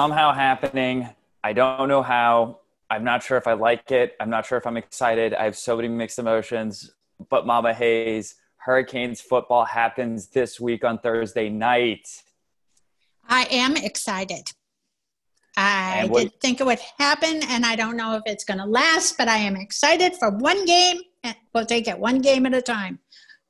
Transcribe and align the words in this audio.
Somehow 0.00 0.32
happening. 0.32 1.10
I 1.44 1.52
don't 1.52 1.86
know 1.86 2.00
how. 2.00 2.60
I'm 2.88 3.04
not 3.04 3.22
sure 3.22 3.36
if 3.36 3.46
I 3.46 3.52
like 3.52 3.90
it. 3.90 4.14
I'm 4.18 4.30
not 4.30 4.46
sure 4.46 4.56
if 4.56 4.66
I'm 4.66 4.78
excited. 4.78 5.34
I 5.34 5.44
have 5.44 5.58
so 5.58 5.76
many 5.76 5.88
mixed 5.88 6.18
emotions. 6.18 6.90
But 7.28 7.44
Mama 7.44 7.74
Hayes, 7.74 8.36
Hurricanes 8.56 9.20
football 9.20 9.66
happens 9.66 10.28
this 10.28 10.58
week 10.58 10.84
on 10.86 11.00
Thursday 11.00 11.50
night. 11.50 12.08
I 13.28 13.46
am 13.50 13.76
excited. 13.76 14.50
I 15.58 16.06
what- 16.08 16.22
did 16.22 16.40
think 16.40 16.62
it 16.62 16.64
would 16.64 16.80
happen, 16.96 17.42
and 17.50 17.66
I 17.66 17.76
don't 17.76 17.98
know 17.98 18.14
if 18.14 18.22
it's 18.24 18.44
going 18.44 18.60
to 18.60 18.64
last, 18.64 19.18
but 19.18 19.28
I 19.28 19.36
am 19.36 19.54
excited 19.54 20.16
for 20.16 20.30
one 20.30 20.64
game. 20.64 21.02
We'll 21.52 21.66
take 21.66 21.88
it 21.88 21.98
one 21.98 22.22
game 22.22 22.46
at 22.46 22.54
a 22.54 22.62
time. 22.62 23.00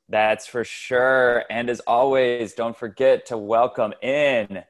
That's 0.08 0.48
for 0.48 0.64
sure. 0.64 1.44
And 1.48 1.70
as 1.70 1.78
always, 1.86 2.54
don't 2.54 2.76
forget 2.76 3.24
to 3.26 3.38
welcome 3.38 3.92
in. 4.02 4.64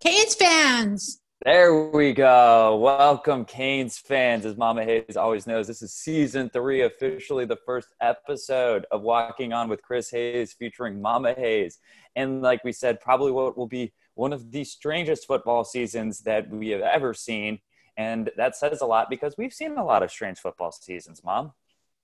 Canes 0.00 0.34
fans, 0.34 1.20
There 1.44 1.90
we 1.90 2.14
go. 2.14 2.78
Welcome, 2.78 3.44
Canes 3.44 3.98
fans. 3.98 4.46
As 4.46 4.56
Mama 4.56 4.82
Hayes 4.82 5.14
always 5.14 5.46
knows, 5.46 5.66
this 5.66 5.82
is 5.82 5.92
season 5.92 6.48
three, 6.48 6.80
officially 6.82 7.44
the 7.44 7.58
first 7.66 7.88
episode 8.00 8.86
of 8.90 9.02
Walking 9.02 9.52
On 9.52 9.68
with 9.68 9.82
Chris 9.82 10.10
Hayes 10.10 10.54
featuring 10.54 11.02
Mama 11.02 11.34
Hayes. 11.34 11.80
And 12.16 12.40
like 12.40 12.64
we 12.64 12.72
said, 12.72 12.98
probably 12.98 13.30
what 13.30 13.58
will 13.58 13.66
be 13.66 13.92
one 14.14 14.32
of 14.32 14.50
the 14.50 14.64
strangest 14.64 15.26
football 15.26 15.64
seasons 15.64 16.20
that 16.20 16.48
we 16.48 16.70
have 16.70 16.80
ever 16.80 17.12
seen. 17.12 17.58
And 17.98 18.30
that 18.38 18.56
says 18.56 18.80
a 18.80 18.86
lot 18.86 19.10
because 19.10 19.34
we've 19.36 19.52
seen 19.52 19.76
a 19.76 19.84
lot 19.84 20.02
of 20.02 20.10
strange 20.10 20.38
football 20.38 20.72
seasons, 20.72 21.22
Mom. 21.22 21.52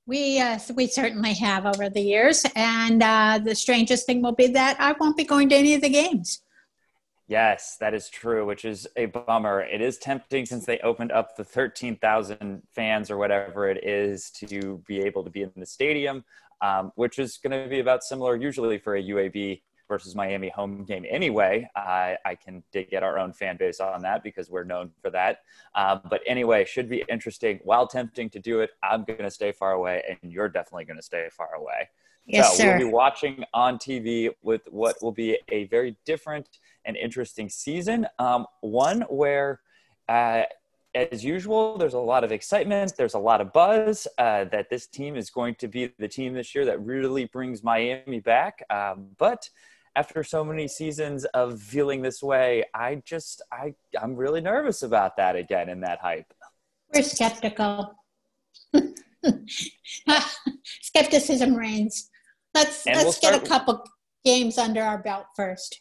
we 0.07 0.39
uh, 0.39 0.59
we 0.75 0.87
certainly 0.87 1.33
have 1.33 1.65
over 1.65 1.89
the 1.89 2.03
years, 2.03 2.45
and 2.55 3.03
uh, 3.03 3.39
the 3.43 3.55
strangest 3.55 4.05
thing 4.05 4.21
will 4.21 4.33
be 4.33 4.49
that 4.49 4.77
I 4.79 4.93
won't 5.01 5.17
be 5.17 5.25
going 5.25 5.49
to 5.49 5.57
any 5.57 5.73
of 5.73 5.81
the 5.81 5.89
games. 5.89 6.43
Yes, 7.29 7.77
that 7.81 7.93
is 7.93 8.09
true, 8.09 8.47
which 8.47 8.65
is 8.65 8.87
a 8.97 9.07
bummer. 9.07 9.61
It 9.61 9.81
is 9.81 9.99
tempting 9.99 10.47
since 10.47 10.65
they 10.65 10.79
opened 10.79 11.11
up 11.11 11.37
the 11.37 11.45
13,000 11.45 12.63
fans 12.73 13.11
or 13.11 13.17
whatever 13.17 13.69
it 13.69 13.85
is 13.85 14.31
to 14.33 14.83
be 14.87 15.01
able 15.01 15.25
to 15.25 15.31
be 15.31 15.43
in 15.43 15.51
the 15.57 15.67
stadium, 15.67 16.25
um, 16.61 16.93
which 16.95 17.19
is 17.19 17.39
going 17.39 17.61
to 17.61 17.69
be 17.69 17.81
about 17.81 18.05
similar 18.05 18.37
usually 18.37 18.79
for 18.79 18.95
a 18.95 19.03
UAB 19.03 19.61
versus 19.89 20.15
Miami 20.15 20.49
home 20.49 20.85
game 20.85 21.05
anyway. 21.09 21.69
I 21.75 22.17
I 22.25 22.35
can 22.35 22.63
dig 22.73 22.91
get 22.91 23.03
our 23.03 23.19
own 23.19 23.33
fan 23.33 23.57
base 23.57 23.81
on 23.81 24.03
that 24.03 24.23
because 24.23 24.49
we're 24.49 24.65
known 24.65 24.91
for 25.03 25.11
that. 25.11 25.41
Uh, 25.75 25.99
but 26.09 26.21
anyway, 26.27 26.65
should 26.65 26.89
be 26.89 27.05
interesting. 27.09 27.61
While 27.65 27.87
tempting 27.87 28.31
to 28.31 28.39
do 28.39 28.61
it, 28.61 28.71
I'm 28.83 29.05
going 29.05 29.23
to 29.23 29.31
stay 29.31 29.53
far 29.53 29.73
away, 29.73 30.03
and 30.09 30.33
you're 30.33 30.49
definitely 30.49 30.85
going 30.85 30.99
to 30.99 31.03
stay 31.03 31.29
far 31.31 31.55
away. 31.55 31.89
Yes, 32.27 32.57
so 32.57 32.65
sir. 32.65 32.71
we'll 32.71 32.89
be 32.89 32.93
watching 32.93 33.45
on 33.55 33.79
TV 33.79 34.31
with 34.43 34.63
what 34.71 34.97
will 35.01 35.13
be 35.13 35.39
a 35.49 35.65
very 35.67 35.97
different 36.05 36.49
and 36.87 36.97
interesting 36.97 37.49
season. 37.49 38.07
Um, 38.19 38.47
one 38.61 39.03
where, 39.03 39.61
uh, 40.09 40.43
as 40.95 41.23
usual, 41.25 41.77
there's 41.77 41.95
a 41.95 41.99
lot 41.99 42.25
of 42.25 42.33
excitement. 42.33 42.95
There's 42.97 43.15
a 43.15 43.19
lot 43.19 43.41
of 43.41 43.53
buzz 43.53 44.07
uh, 44.17 44.45
that 44.45 44.71
this 44.71 44.87
team 44.87 45.17
is 45.17 45.29
going 45.29 45.57
to 45.57 45.69
be 45.69 45.93
the 45.99 46.09
team 46.09 46.33
this 46.33 46.55
year 46.55 46.65
that 46.65 46.81
really 46.81 47.27
brings 47.27 47.63
Miami 47.63 48.21
back. 48.21 48.65
Um, 48.71 49.09
but 49.19 49.51
after 49.95 50.23
so 50.23 50.45
many 50.45 50.69
seasons 50.69 51.25
of 51.27 51.61
feeling 51.61 52.03
this 52.03 52.23
way, 52.23 52.65
I 52.75 53.03
just 53.05 53.43
I 53.51 53.75
I'm 54.01 54.15
really 54.15 54.41
nervous 54.41 54.83
about 54.83 55.17
that 55.17 55.37
again 55.37 55.69
in 55.69 55.81
that 55.81 55.99
hype. 56.01 56.33
We're 56.95 57.03
skeptical. 57.03 57.95
Skepticism 60.83 61.57
reigns. 61.57 62.11
Let's 62.55 62.87
And 62.87 62.97
let's 62.97 63.21
we'll 63.21 63.33
get 63.33 63.43
a 63.43 63.47
couple 63.47 63.85
games 64.25 64.59
under 64.59 64.83
our 64.83 64.99
belt 64.99 65.27
first. 65.35 65.81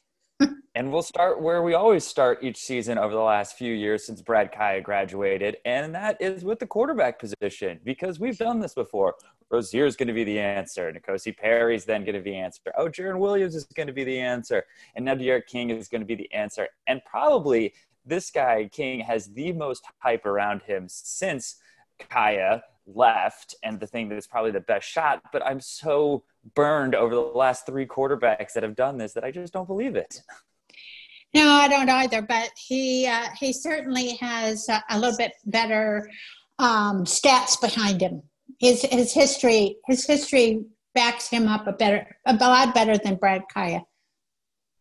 And 0.75 0.91
we'll 0.91 1.03
start 1.03 1.41
where 1.41 1.61
we 1.61 1.73
always 1.73 2.05
start 2.05 2.39
each 2.43 2.57
season 2.57 2.97
over 2.97 3.13
the 3.13 3.21
last 3.21 3.57
few 3.57 3.73
years 3.73 4.05
since 4.05 4.21
Brad 4.21 4.51
Kaaya 4.51 4.83
graduated, 4.83 5.55
and 5.63 5.95
that 5.95 6.21
is 6.21 6.43
with 6.43 6.59
the 6.59 6.67
quarterback 6.67 7.17
position 7.17 7.79
because 7.85 8.19
we've 8.19 8.37
done 8.37 8.59
this 8.59 8.73
before. 8.73 9.15
Rosier 9.49 9.85
is 9.85 9.95
going 9.95 10.09
to 10.09 10.13
be 10.13 10.25
the 10.25 10.37
answer. 10.37 10.91
N'Kosi 10.91 11.37
Perry 11.37 11.77
is 11.77 11.85
then 11.85 12.03
going 12.03 12.15
to 12.15 12.19
be 12.19 12.31
the 12.31 12.37
answer. 12.37 12.73
Oh, 12.77 12.89
Jarren 12.89 13.19
Williams 13.19 13.55
is 13.55 13.63
going 13.73 13.87
to 13.87 13.93
be 13.93 14.03
the 14.03 14.19
answer. 14.19 14.65
And 14.95 15.05
now 15.05 15.15
D'Eriq 15.15 15.45
King 15.45 15.69
is 15.69 15.87
going 15.87 16.01
to 16.01 16.05
be 16.05 16.15
the 16.15 16.33
answer. 16.33 16.67
And 16.87 17.01
probably 17.05 17.73
this 18.05 18.29
guy, 18.29 18.67
King, 18.69 18.99
has 18.99 19.27
the 19.27 19.53
most 19.53 19.85
hype 19.99 20.25
around 20.25 20.63
him 20.63 20.87
since 20.89 21.55
Kaaya 21.99 22.63
left 22.85 23.55
and 23.63 23.79
the 23.79 23.87
thing 23.87 24.09
that 24.09 24.17
is 24.17 24.27
probably 24.27 24.51
the 24.51 24.59
best 24.59 24.89
shot. 24.89 25.21
But 25.31 25.45
I'm 25.45 25.61
so 25.61 26.23
burned 26.53 26.95
over 26.95 27.15
the 27.15 27.21
last 27.21 27.65
three 27.65 27.85
quarterbacks 27.85 28.51
that 28.53 28.63
have 28.63 28.75
done 28.75 28.97
this 28.97 29.13
that 29.13 29.23
I 29.23 29.31
just 29.31 29.53
don't 29.53 29.67
believe 29.67 29.95
it. 29.95 30.21
No, 31.35 31.49
I 31.49 31.67
don't 31.67 31.89
either. 31.89 32.21
But 32.21 32.51
he 32.55 33.05
uh, 33.05 33.27
he 33.37 33.51
certainly 33.51 34.15
has 34.21 34.69
a, 34.69 34.81
a 34.89 34.97
little 34.97 35.17
bit 35.17 35.33
better 35.45 36.09
um, 36.59 37.03
stats 37.03 37.59
behind 37.59 37.99
him. 38.01 38.23
His 38.57 38.83
his 38.83 39.13
history 39.13 39.75
his 39.85 40.07
history 40.07 40.63
backs 40.93 41.27
him 41.27 41.49
up 41.49 41.67
a 41.67 41.73
better 41.73 42.07
a 42.25 42.33
lot 42.35 42.73
better 42.73 42.97
than 42.97 43.15
Brad 43.15 43.43
Kaaya. 43.53 43.83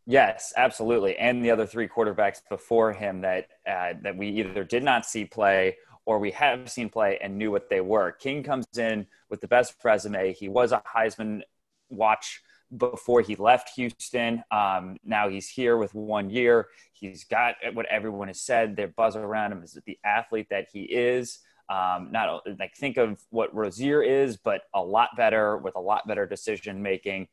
Yes, 0.07 0.53
absolutely. 0.57 1.17
And 1.17 1.45
the 1.45 1.51
other 1.51 1.67
three 1.67 1.89
quarterbacks 1.89 2.41
before 2.49 2.93
him 2.93 3.23
that 3.23 3.49
uh, 3.69 3.95
that 4.03 4.17
we 4.17 4.29
either 4.29 4.63
did 4.63 4.85
not 4.85 5.05
see 5.05 5.25
play 5.25 5.77
or 6.07 6.21
we 6.21 6.31
have 6.31 6.71
seen 6.71 6.89
play 6.89 7.19
and 7.21 7.37
knew 7.37 7.51
what 7.51 7.69
they 7.69 7.81
were. 7.81 8.13
King 8.13 8.45
comes 8.45 8.67
in 8.79 9.09
with 9.29 9.41
the 9.41 9.49
best 9.49 9.75
resume. 9.83 10.33
He 10.33 10.49
was 10.49 10.71
a 10.71 10.81
Heisman 10.87 11.41
watch 11.89 12.43
before 12.77 13.21
he 13.21 13.37
left 13.37 13.71
Houston. 13.77 14.43
Um, 14.51 14.97
now 15.05 15.29
he's 15.29 15.49
here 15.49 15.77
with 15.77 15.95
one 15.95 16.31
year. 16.31 16.69
He's 16.93 17.25
got 17.25 17.55
what 17.75 17.87
everyone 17.87 18.29
has 18.29 18.41
said. 18.41 18.77
Their 18.77 18.89
buzz 18.89 19.17
around 19.17 19.53
him 19.53 19.63
is 19.63 19.79
the 19.87 19.99
athlete 20.05 20.49
that 20.51 20.69
he 20.73 20.83
is. 20.83 21.41
Um, 21.69 22.09
not 22.11 22.43
like 22.59 22.75
think 22.77 22.99
of 22.99 23.21
what 23.31 23.55
Rosier 23.55 24.03
is, 24.03 24.37
but 24.37 24.63
a 24.75 24.83
lot 24.83 25.11
better 25.17 25.57
with 25.57 25.77
a 25.77 25.81
lot 25.81 26.07
better 26.07 26.27
decision 26.27 26.83
making 26.83 27.29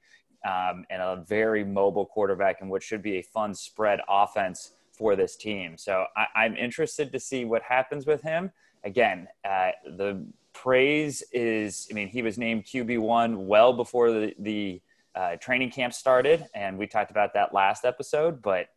um, 0.46 0.86
and 0.90 1.02
a 1.02 1.24
very 1.28 1.64
mobile 1.64 2.06
quarterback 2.06 2.62
in 2.62 2.70
what 2.70 2.82
should 2.82 3.02
be 3.02 3.18
a 3.18 3.22
fun 3.22 3.54
spread 3.54 4.00
offense 4.08 4.74
for 4.92 5.16
this 5.16 5.36
team. 5.36 5.78
So 5.78 6.06
I, 6.16 6.28
I'm 6.36 6.56
interested 6.56 7.12
to 7.12 7.20
see 7.20 7.46
what 7.46 7.62
happens 7.62 8.06
with 8.06 8.22
him. 8.22 8.52
Again, 8.84 9.28
uh, 9.48 9.72
the 9.86 10.26
praise 10.54 11.24
is, 11.32 11.88
I 11.92 11.94
mean, 11.94 12.08
he 12.08 12.22
was 12.22 12.38
named 12.38 12.66
QB1 12.66 13.36
well 13.36 13.74
before 13.74 14.12
the, 14.12 14.34
the 14.40 14.82
uh, 15.16 15.36
training 15.38 15.72
camp 15.72 15.94
started, 15.94 16.46
and 16.54 16.78
we 16.78 16.88
talked 16.88 17.12
about 17.12 17.34
that 17.34 17.54
last 17.54 17.86
episode. 17.86 18.42
But 18.42 18.68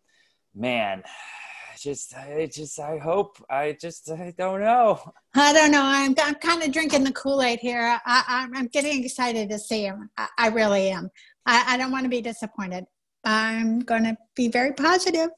man, 0.55 1.03
just, 1.79 2.17
I 2.17 2.49
just, 2.53 2.79
I 2.79 2.99
hope, 2.99 3.37
I 3.51 3.77
just, 3.81 4.11
I 4.11 4.33
don't 4.37 4.61
know. 4.61 5.01
I 5.35 5.53
don't 5.53 5.71
know. 5.71 5.83
I'm, 5.83 6.15
I'm 6.23 6.35
kind 6.37 6.63
of 6.63 6.73
drinking 6.73 7.05
the 7.05 7.13
Kool 7.13 7.43
Aid 7.43 7.59
here. 7.61 8.01
I, 8.07 8.25
I'm, 8.27 8.57
I'm 8.57 8.67
getting 8.69 9.05
excited 9.05 9.49
to 9.51 9.59
see 9.59 9.83
him. 9.83 10.11
I, 10.17 10.29
I 10.39 10.49
really 10.49 10.91
am. 10.91 11.11
I, 11.47 11.75
I 11.75 11.77
don't 11.77 11.91
want 11.91 12.05
to 12.05 12.11
be 12.11 12.21
disappointed. 12.21 12.85
I'm 13.25 13.81
going 13.81 14.05
to 14.05 14.17
be 14.37 14.49
very 14.49 14.73
positive. 14.73 15.31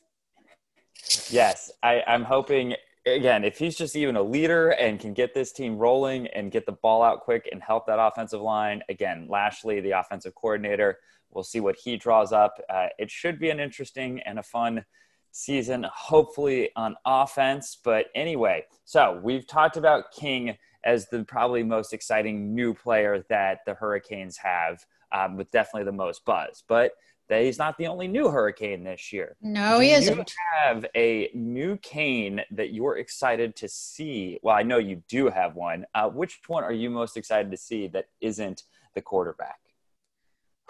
Yes, 1.31 1.71
I, 1.83 2.03
I'm 2.07 2.25
hoping 2.25 2.75
again 3.07 3.45
if 3.45 3.59
he's 3.59 3.77
just 3.77 3.97
even 3.97 4.17
a 4.17 4.23
leader 4.23 4.71
and 4.71 4.99
can 4.99 5.15
get 5.15 5.33
this 5.33 5.53
team 5.53 5.77
rolling 5.79 6.27
and 6.29 6.51
get 6.51 6.67
the 6.67 6.73
ball 6.73 7.03
out 7.03 7.21
quick 7.21 7.49
and 7.53 7.63
help 7.63 7.87
that 7.87 7.99
offensive 7.99 8.41
line. 8.41 8.83
Again, 8.89 9.27
Lashlee, 9.31 9.81
the 9.81 9.93
offensive 9.93 10.35
coordinator, 10.35 10.99
we'll 11.31 11.45
see 11.45 11.61
what 11.61 11.77
he 11.77 11.97
draws 11.97 12.33
up. 12.33 12.61
Uh, 12.69 12.89
it 12.99 13.11
should 13.11 13.39
be 13.39 13.51
an 13.51 13.61
interesting 13.61 14.21
and 14.27 14.39
a 14.39 14.43
fun 14.43 14.85
season, 15.31 15.87
hopefully 15.93 16.71
on 16.77 16.97
offense. 17.05 17.79
But 17.83 18.07
anyway, 18.15 18.65
so 18.85 19.21
we've 19.23 19.47
talked 19.47 19.77
about 19.77 20.13
King 20.13 20.57
as 20.85 21.09
the 21.09 21.25
probably 21.25 21.63
most 21.63 21.93
exciting 21.93 22.55
new 22.55 22.73
player 22.73 23.25
that 23.29 23.59
the 23.67 23.75
Hurricanes 23.75 24.39
have, 24.39 24.85
um, 25.13 25.37
with 25.37 25.51
definitely 25.51 25.85
the 25.85 25.93
most 25.93 26.25
buzz. 26.25 26.63
But 26.67 26.93
that 27.29 27.43
he's 27.43 27.59
not 27.59 27.77
the 27.77 27.87
only 27.87 28.07
new 28.09 28.29
Hurricane 28.29 28.85
this 28.85 29.13
year. 29.13 29.37
No, 29.43 29.77
Do 29.77 29.81
he 29.81 29.91
you 29.91 29.97
isn't. 29.97 30.33
have 30.63 30.87
a 30.95 31.31
new 31.35 31.77
cane 31.79 32.41
that 32.53 32.73
you're 32.73 32.99
excited 32.99 33.57
to 33.57 33.69
see? 33.69 34.39
Well, 34.43 34.55
I 34.55 34.63
know 34.63 34.79
you 34.79 35.03
do 35.09 35.29
have 35.29 35.57
one. 35.57 35.87
Uh, 35.95 36.09
which 36.09 36.41
one 36.47 36.63
are 36.63 36.73
you 36.73 36.89
most 36.89 37.17
excited 37.17 37.51
to 37.51 37.57
see 37.57 37.89
that 37.89 38.07
isn't 38.21 38.63
the 38.95 39.03
quarterback? 39.03 39.59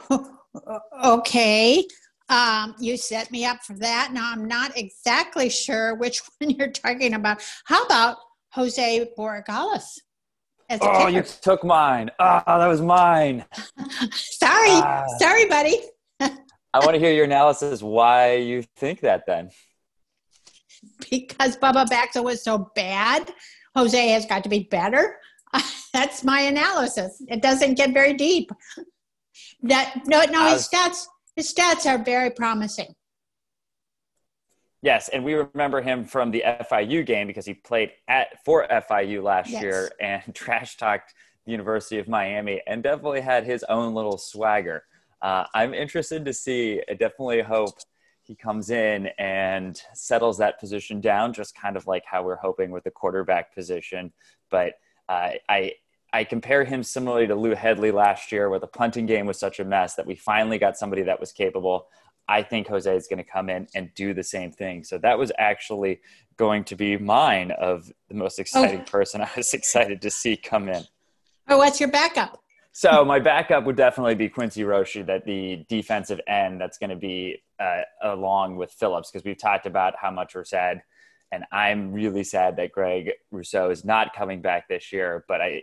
okay. 1.04 1.84
Um, 2.28 2.74
you 2.80 2.96
set 2.96 3.30
me 3.30 3.44
up 3.44 3.62
for 3.62 3.74
that. 3.74 4.10
Now 4.12 4.32
I'm 4.32 4.48
not 4.48 4.76
exactly 4.76 5.48
sure 5.48 5.94
which 5.94 6.22
one 6.38 6.50
you're 6.50 6.70
talking 6.70 7.14
about. 7.14 7.42
How 7.64 7.84
about 7.84 8.16
Jose 8.52 9.10
Borregales? 9.18 9.98
Oh, 10.80 11.06
you 11.06 11.22
took 11.22 11.64
mine. 11.64 12.10
Oh, 12.18 12.42
that 12.46 12.66
was 12.66 12.80
mine. 12.80 13.44
sorry, 14.12 14.68
Ah. 14.70 15.04
sorry, 15.18 15.46
buddy. 15.48 15.78
I 16.20 16.78
want 16.80 16.92
to 16.94 16.98
hear 16.98 17.12
your 17.12 17.24
analysis 17.24 17.82
why 17.82 18.34
you 18.34 18.62
think 18.76 19.00
that 19.00 19.22
then. 19.26 19.50
Because 21.10 21.56
Bubba 21.56 21.86
Baxa 21.86 22.22
was 22.22 22.42
so 22.42 22.70
bad, 22.74 23.32
Jose 23.74 24.08
has 24.08 24.26
got 24.26 24.42
to 24.44 24.48
be 24.48 24.64
better. 24.70 25.18
That's 25.92 26.24
my 26.24 26.40
analysis. 26.40 27.22
It 27.28 27.42
doesn't 27.42 27.74
get 27.74 27.92
very 27.92 28.14
deep. 28.14 28.50
That 29.62 30.02
no, 30.06 30.22
no, 30.24 30.48
his 30.52 30.68
stats, 30.68 31.06
his 31.34 31.52
stats 31.52 31.86
are 31.86 32.02
very 32.02 32.30
promising. 32.30 32.94
Yes, 34.86 35.08
and 35.08 35.24
we 35.24 35.34
remember 35.34 35.82
him 35.82 36.04
from 36.04 36.30
the 36.30 36.44
FIU 36.46 37.04
game 37.04 37.26
because 37.26 37.44
he 37.44 37.54
played 37.54 37.90
at 38.06 38.44
for 38.44 38.68
FIU 38.70 39.20
last 39.20 39.50
yes. 39.50 39.60
year 39.60 39.90
and 40.00 40.22
trash 40.32 40.76
talked 40.76 41.12
the 41.44 41.50
University 41.50 41.98
of 41.98 42.06
Miami 42.06 42.62
and 42.68 42.84
definitely 42.84 43.20
had 43.20 43.44
his 43.44 43.64
own 43.68 43.94
little 43.94 44.16
swagger. 44.16 44.84
Uh, 45.20 45.42
I'm 45.54 45.74
interested 45.74 46.24
to 46.24 46.32
see. 46.32 46.80
I 46.88 46.94
definitely 46.94 47.42
hope 47.42 47.74
he 48.22 48.36
comes 48.36 48.70
in 48.70 49.08
and 49.18 49.82
settles 49.92 50.38
that 50.38 50.60
position 50.60 51.00
down, 51.00 51.32
just 51.32 51.56
kind 51.56 51.76
of 51.76 51.88
like 51.88 52.04
how 52.06 52.22
we're 52.22 52.36
hoping 52.36 52.70
with 52.70 52.84
the 52.84 52.92
quarterback 52.92 53.52
position. 53.52 54.12
But 54.52 54.74
uh, 55.08 55.30
I 55.48 55.72
I 56.12 56.22
compare 56.22 56.62
him 56.62 56.84
similarly 56.84 57.26
to 57.26 57.34
Lou 57.34 57.56
Hedley 57.56 57.90
last 57.90 58.30
year, 58.30 58.48
where 58.48 58.60
the 58.60 58.68
punting 58.68 59.06
game 59.06 59.26
was 59.26 59.36
such 59.36 59.58
a 59.58 59.64
mess 59.64 59.96
that 59.96 60.06
we 60.06 60.14
finally 60.14 60.58
got 60.58 60.76
somebody 60.76 61.02
that 61.02 61.18
was 61.18 61.32
capable. 61.32 61.88
I 62.28 62.42
think 62.42 62.66
Jose 62.68 62.94
is 62.94 63.06
going 63.06 63.18
to 63.18 63.30
come 63.30 63.48
in 63.48 63.68
and 63.74 63.90
do 63.94 64.14
the 64.14 64.22
same 64.22 64.50
thing. 64.50 64.84
So 64.84 64.98
that 64.98 65.18
was 65.18 65.30
actually 65.38 66.00
going 66.36 66.64
to 66.64 66.76
be 66.76 66.96
mine 66.96 67.52
of 67.52 67.90
the 68.08 68.14
most 68.14 68.38
exciting 68.38 68.80
oh. 68.80 68.90
person 68.90 69.20
I 69.20 69.30
was 69.36 69.54
excited 69.54 70.02
to 70.02 70.10
see 70.10 70.36
come 70.36 70.68
in. 70.68 70.84
Oh, 71.48 71.58
what's 71.58 71.80
your 71.80 71.90
backup? 71.90 72.42
So 72.72 73.06
my 73.06 73.20
backup 73.20 73.64
would 73.64 73.76
definitely 73.76 74.16
be 74.16 74.28
Quincy 74.28 74.62
Roche, 74.62 74.98
that 75.06 75.24
the 75.24 75.64
defensive 75.66 76.20
end 76.28 76.60
that's 76.60 76.76
going 76.76 76.90
to 76.90 76.96
be 76.96 77.42
uh, 77.58 77.82
along 78.02 78.56
with 78.56 78.70
Phillips, 78.70 79.10
because 79.10 79.24
we've 79.24 79.38
talked 79.38 79.64
about 79.64 79.94
how 79.98 80.10
much 80.10 80.34
we're 80.34 80.44
sad, 80.44 80.82
and 81.32 81.44
I'm 81.50 81.90
really 81.90 82.22
sad 82.22 82.56
that 82.56 82.72
Greg 82.72 83.12
Rousseau 83.30 83.70
is 83.70 83.82
not 83.82 84.14
coming 84.14 84.42
back 84.42 84.68
this 84.68 84.92
year. 84.92 85.24
But 85.26 85.40
I 85.40 85.62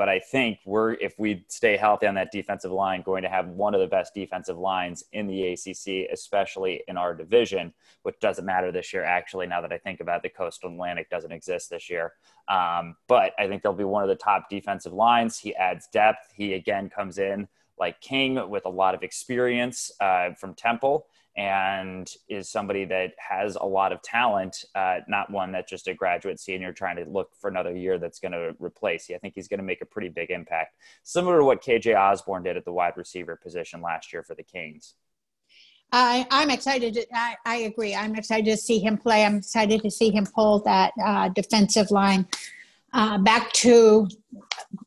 but 0.00 0.08
I 0.08 0.18
think 0.18 0.60
we're, 0.64 0.94
if 0.94 1.18
we 1.18 1.44
stay 1.48 1.76
healthy 1.76 2.06
on 2.06 2.14
that 2.14 2.32
defensive 2.32 2.72
line, 2.72 3.02
going 3.02 3.22
to 3.22 3.28
have 3.28 3.48
one 3.48 3.74
of 3.74 3.82
the 3.82 3.86
best 3.86 4.14
defensive 4.14 4.56
lines 4.56 5.04
in 5.12 5.26
the 5.26 5.48
ACC, 5.48 6.10
especially 6.10 6.82
in 6.88 6.96
our 6.96 7.12
division, 7.14 7.74
which 8.02 8.18
doesn't 8.18 8.46
matter 8.46 8.72
this 8.72 8.94
year, 8.94 9.04
actually, 9.04 9.46
now 9.46 9.60
that 9.60 9.74
I 9.74 9.76
think 9.76 10.00
about 10.00 10.16
it, 10.16 10.22
the 10.22 10.30
Coastal 10.30 10.70
Atlantic 10.70 11.10
doesn't 11.10 11.32
exist 11.32 11.68
this 11.68 11.90
year. 11.90 12.14
Um, 12.48 12.96
but 13.08 13.34
I 13.38 13.46
think 13.46 13.62
they'll 13.62 13.74
be 13.74 13.84
one 13.84 14.02
of 14.02 14.08
the 14.08 14.16
top 14.16 14.48
defensive 14.48 14.94
lines. 14.94 15.38
He 15.38 15.54
adds 15.54 15.86
depth. 15.92 16.32
He 16.34 16.54
again 16.54 16.88
comes 16.88 17.18
in 17.18 17.46
like 17.78 18.00
King 18.00 18.48
with 18.48 18.64
a 18.64 18.70
lot 18.70 18.94
of 18.94 19.02
experience 19.02 19.92
uh, 20.00 20.30
from 20.32 20.54
Temple 20.54 21.08
and 21.36 22.10
is 22.28 22.50
somebody 22.50 22.84
that 22.84 23.12
has 23.18 23.56
a 23.56 23.64
lot 23.64 23.92
of 23.92 24.02
talent, 24.02 24.64
uh, 24.74 24.98
not 25.08 25.30
one 25.30 25.52
that's 25.52 25.70
just 25.70 25.88
a 25.88 25.94
graduate 25.94 26.40
senior 26.40 26.72
trying 26.72 26.96
to 26.96 27.04
look 27.04 27.30
for 27.40 27.48
another 27.48 27.74
year 27.74 27.98
that's 27.98 28.18
going 28.18 28.32
to 28.32 28.54
replace 28.58 29.08
you. 29.08 29.14
I 29.14 29.18
think 29.18 29.34
he's 29.34 29.48
going 29.48 29.58
to 29.58 29.64
make 29.64 29.80
a 29.80 29.86
pretty 29.86 30.08
big 30.08 30.30
impact, 30.30 30.76
similar 31.04 31.38
to 31.38 31.44
what 31.44 31.62
KJ 31.62 31.96
Osborn 31.96 32.42
did 32.42 32.56
at 32.56 32.64
the 32.64 32.72
wide 32.72 32.94
receiver 32.96 33.36
position 33.36 33.80
last 33.80 34.12
year 34.12 34.22
for 34.22 34.34
the 34.34 34.42
Kings. 34.42 34.94
I, 35.92 36.26
I'm 36.30 36.50
excited. 36.50 36.94
To, 36.94 37.06
I, 37.14 37.36
I 37.44 37.56
agree. 37.56 37.94
I'm 37.94 38.14
excited 38.14 38.46
to 38.46 38.56
see 38.56 38.78
him 38.78 38.96
play. 38.96 39.24
I'm 39.24 39.36
excited 39.36 39.82
to 39.82 39.90
see 39.90 40.10
him 40.10 40.26
pull 40.26 40.60
that 40.60 40.92
uh, 41.04 41.28
defensive 41.30 41.90
line 41.90 42.26
uh, 42.92 43.18
back 43.18 43.52
to 43.52 44.08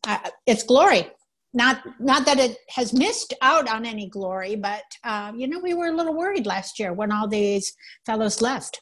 uh, 0.07 0.29
its 0.45 0.63
glory 0.63 1.07
not 1.53 1.81
not 1.99 2.25
that 2.25 2.39
it 2.39 2.57
has 2.69 2.93
missed 2.93 3.33
out 3.41 3.69
on 3.69 3.85
any 3.85 4.07
glory, 4.07 4.55
but 4.55 4.83
uh, 5.03 5.31
you 5.35 5.47
know 5.47 5.59
we 5.59 5.73
were 5.73 5.87
a 5.87 5.95
little 5.95 6.13
worried 6.13 6.45
last 6.45 6.79
year 6.79 6.93
when 6.93 7.11
all 7.11 7.27
these 7.27 7.73
fellows 8.05 8.41
left. 8.41 8.81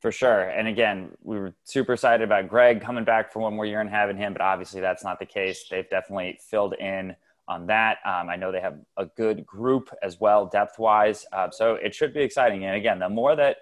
For 0.00 0.10
sure, 0.10 0.48
and 0.48 0.66
again, 0.66 1.10
we 1.22 1.38
were 1.38 1.54
super 1.64 1.92
excited 1.92 2.24
about 2.24 2.48
Greg 2.48 2.80
coming 2.80 3.04
back 3.04 3.32
for 3.32 3.40
one 3.40 3.54
more 3.54 3.66
year 3.66 3.80
and 3.80 3.90
having 3.90 4.16
him, 4.16 4.32
but 4.32 4.40
obviously 4.40 4.80
that's 4.80 5.04
not 5.04 5.18
the 5.18 5.26
case. 5.26 5.66
They've 5.70 5.88
definitely 5.90 6.38
filled 6.48 6.74
in 6.74 7.14
on 7.48 7.66
that. 7.66 7.98
Um, 8.06 8.30
I 8.30 8.36
know 8.36 8.50
they 8.50 8.60
have 8.60 8.78
a 8.96 9.06
good 9.06 9.44
group 9.44 9.90
as 10.02 10.18
well, 10.18 10.46
depth 10.46 10.78
wise, 10.78 11.26
uh, 11.32 11.50
so 11.50 11.74
it 11.74 11.94
should 11.94 12.14
be 12.14 12.20
exciting. 12.20 12.64
And 12.64 12.76
again, 12.76 12.98
the 12.98 13.10
more 13.10 13.36
that 13.36 13.58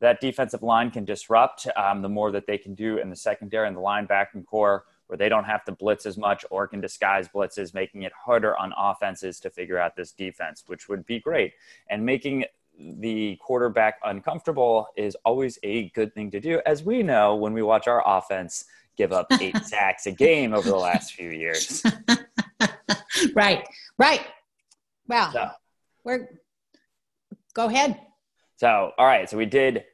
that 0.00 0.20
defensive 0.20 0.62
line 0.62 0.90
can 0.90 1.04
disrupt, 1.04 1.68
um, 1.76 2.02
the 2.02 2.08
more 2.08 2.32
that 2.32 2.46
they 2.46 2.58
can 2.58 2.74
do 2.74 2.98
in 2.98 3.08
the 3.08 3.16
secondary 3.16 3.68
and 3.68 3.76
the 3.76 3.80
linebacking 3.80 4.44
core 4.46 4.84
where 5.12 5.18
they 5.18 5.28
don't 5.28 5.44
have 5.44 5.62
to 5.62 5.72
blitz 5.72 6.06
as 6.06 6.16
much 6.16 6.42
or 6.48 6.66
can 6.66 6.80
disguise 6.80 7.28
blitzes, 7.28 7.74
making 7.74 8.00
it 8.04 8.12
harder 8.14 8.56
on 8.56 8.72
offenses 8.78 9.38
to 9.38 9.50
figure 9.50 9.78
out 9.78 9.94
this 9.94 10.12
defense, 10.12 10.64
which 10.68 10.88
would 10.88 11.04
be 11.04 11.20
great. 11.20 11.52
And 11.90 12.02
making 12.06 12.46
the 12.78 13.36
quarterback 13.36 13.96
uncomfortable 14.04 14.86
is 14.96 15.14
always 15.26 15.58
a 15.64 15.90
good 15.90 16.14
thing 16.14 16.30
to 16.30 16.40
do, 16.40 16.62
as 16.64 16.82
we 16.82 17.02
know 17.02 17.36
when 17.36 17.52
we 17.52 17.60
watch 17.60 17.88
our 17.88 18.02
offense 18.06 18.64
give 18.96 19.12
up 19.12 19.26
eight 19.42 19.58
sacks 19.58 20.06
a 20.06 20.12
game 20.12 20.54
over 20.54 20.70
the 20.70 20.76
last 20.76 21.12
few 21.12 21.28
years. 21.28 21.84
right, 23.34 23.68
right. 23.98 24.22
Well, 25.08 25.30
so, 25.30 25.50
we're 26.04 26.40
go 27.52 27.66
ahead. 27.66 28.00
So, 28.56 28.92
all 28.96 29.04
right. 29.04 29.28
So 29.28 29.36
we 29.36 29.44
did, 29.44 29.84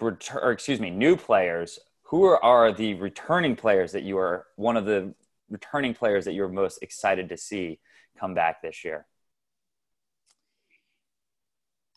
return, 0.00 0.40
or 0.42 0.52
excuse 0.52 0.80
me, 0.80 0.88
new 0.88 1.18
players 1.18 1.78
who 2.04 2.24
are, 2.24 2.42
are 2.44 2.72
the 2.72 2.94
returning 2.94 3.56
players 3.56 3.92
that 3.92 4.02
you 4.02 4.18
are 4.18 4.46
one 4.56 4.76
of 4.76 4.84
the 4.84 5.14
returning 5.50 5.94
players 5.94 6.24
that 6.24 6.34
you're 6.34 6.48
most 6.48 6.82
excited 6.82 7.28
to 7.30 7.36
see 7.36 7.78
come 8.18 8.34
back 8.34 8.62
this 8.62 8.84
year? 8.84 9.06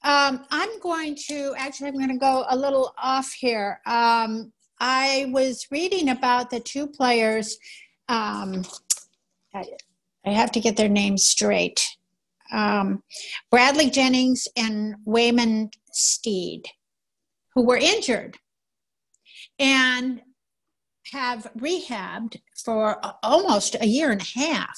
Um, 0.03 0.45
I'm 0.51 0.79
going 0.79 1.17
to 1.27 1.53
actually, 1.57 1.89
I'm 1.89 1.95
going 1.95 2.09
to 2.09 2.17
go 2.17 2.45
a 2.49 2.55
little 2.55 2.93
off 2.97 3.31
here. 3.33 3.81
Um, 3.85 4.53
I 4.79 5.29
was 5.33 5.67
reading 5.71 6.09
about 6.09 6.49
the 6.49 6.59
two 6.59 6.87
players. 6.87 7.57
Um, 8.07 8.63
I, 9.53 9.65
I, 10.25 10.29
have 10.29 10.51
to 10.53 10.61
get 10.61 10.77
their 10.77 10.87
names 10.87 11.25
straight. 11.25 11.85
Um, 12.53 13.03
Bradley 13.51 13.89
Jennings 13.89 14.47
and 14.55 14.95
Waynmon 15.05 15.73
Steed, 15.91 16.67
who 17.53 17.65
were 17.65 17.75
injured 17.75 18.37
and 19.59 20.21
have 21.11 21.49
rehabbed 21.57 22.37
for 22.63 22.99
almost 23.23 23.75
a 23.79 23.85
year 23.85 24.11
and 24.11 24.21
a 24.21 24.39
half. 24.39 24.77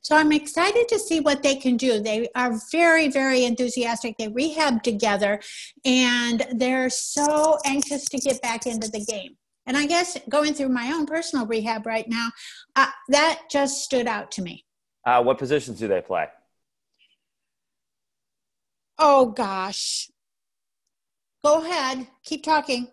So 0.00 0.16
I'm 0.16 0.32
excited 0.32 0.88
to 0.88 0.98
see 0.98 1.20
what 1.20 1.42
they 1.42 1.54
can 1.54 1.76
do. 1.76 2.00
They 2.00 2.28
are 2.34 2.58
very, 2.72 3.08
very 3.08 3.44
enthusiastic. 3.44 4.16
They 4.18 4.28
rehab 4.28 4.82
together 4.82 5.40
and 5.84 6.46
they're 6.52 6.90
so 6.90 7.58
anxious 7.64 8.06
to 8.06 8.18
get 8.18 8.42
back 8.42 8.66
into 8.66 8.90
the 8.90 9.04
game. 9.04 9.36
And 9.66 9.76
I 9.76 9.86
guess 9.86 10.16
going 10.28 10.54
through 10.54 10.70
my 10.70 10.92
own 10.92 11.04
personal 11.04 11.46
rehab 11.46 11.86
right 11.86 12.08
now, 12.08 12.30
uh, 12.74 12.86
that 13.08 13.42
just 13.50 13.84
stood 13.84 14.06
out 14.06 14.30
to 14.32 14.42
me. 14.42 14.64
Uh, 15.04 15.22
what 15.22 15.38
positions 15.38 15.78
do 15.78 15.88
they 15.88 16.00
play? 16.00 16.26
Oh, 18.98 19.26
gosh. 19.26 20.10
Go 21.44 21.62
ahead. 21.64 22.08
Keep 22.24 22.42
talking. 22.42 22.88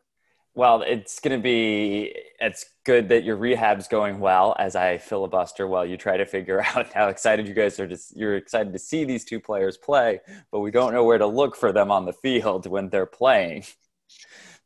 Well, 0.57 0.83
it's 0.83 1.19
going 1.19 1.38
to 1.38 1.43
be, 1.43 2.15
it's 2.39 2.65
good 2.85 3.09
that 3.09 3.25
your 3.25 3.35
rehab's 3.35 3.89
going 3.89 4.21
well 4.21 4.55
as 4.57 4.77
I 4.77 4.97
filibuster 4.97 5.67
while 5.67 5.85
you 5.85 5.97
try 5.97 6.15
to 6.15 6.25
figure 6.25 6.62
out 6.75 6.93
how 6.93 7.09
excited 7.09 7.45
you 7.45 7.53
guys 7.53 7.77
are. 7.77 7.88
Just, 7.88 8.15
you're 8.15 8.38
excited 8.38 8.71
to 8.71 8.79
see 8.79 9.03
these 9.03 9.25
two 9.25 9.41
players 9.41 9.77
play, 9.77 10.21
but 10.53 10.62
we 10.62 10.71
don't 10.71 10.93
know 10.93 11.03
where 11.03 11.17
to 11.17 11.27
look 11.27 11.57
for 11.57 11.74
them 11.74 11.91
on 11.91 12.05
the 12.05 12.13
field 12.13 12.67
when 12.67 12.88
they're 12.88 13.05
playing. 13.05 13.65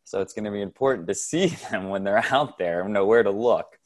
So 0.03 0.21
it's 0.21 0.33
going 0.33 0.45
to 0.45 0.51
be 0.51 0.61
important 0.61 1.07
to 1.07 1.15
see 1.15 1.47
them 1.71 1.89
when 1.89 2.03
they're 2.03 2.23
out 2.31 2.59
there 2.59 2.83
and 2.83 2.93
know 2.93 3.07
where 3.07 3.23
to 3.23 3.31
look. 3.31 3.79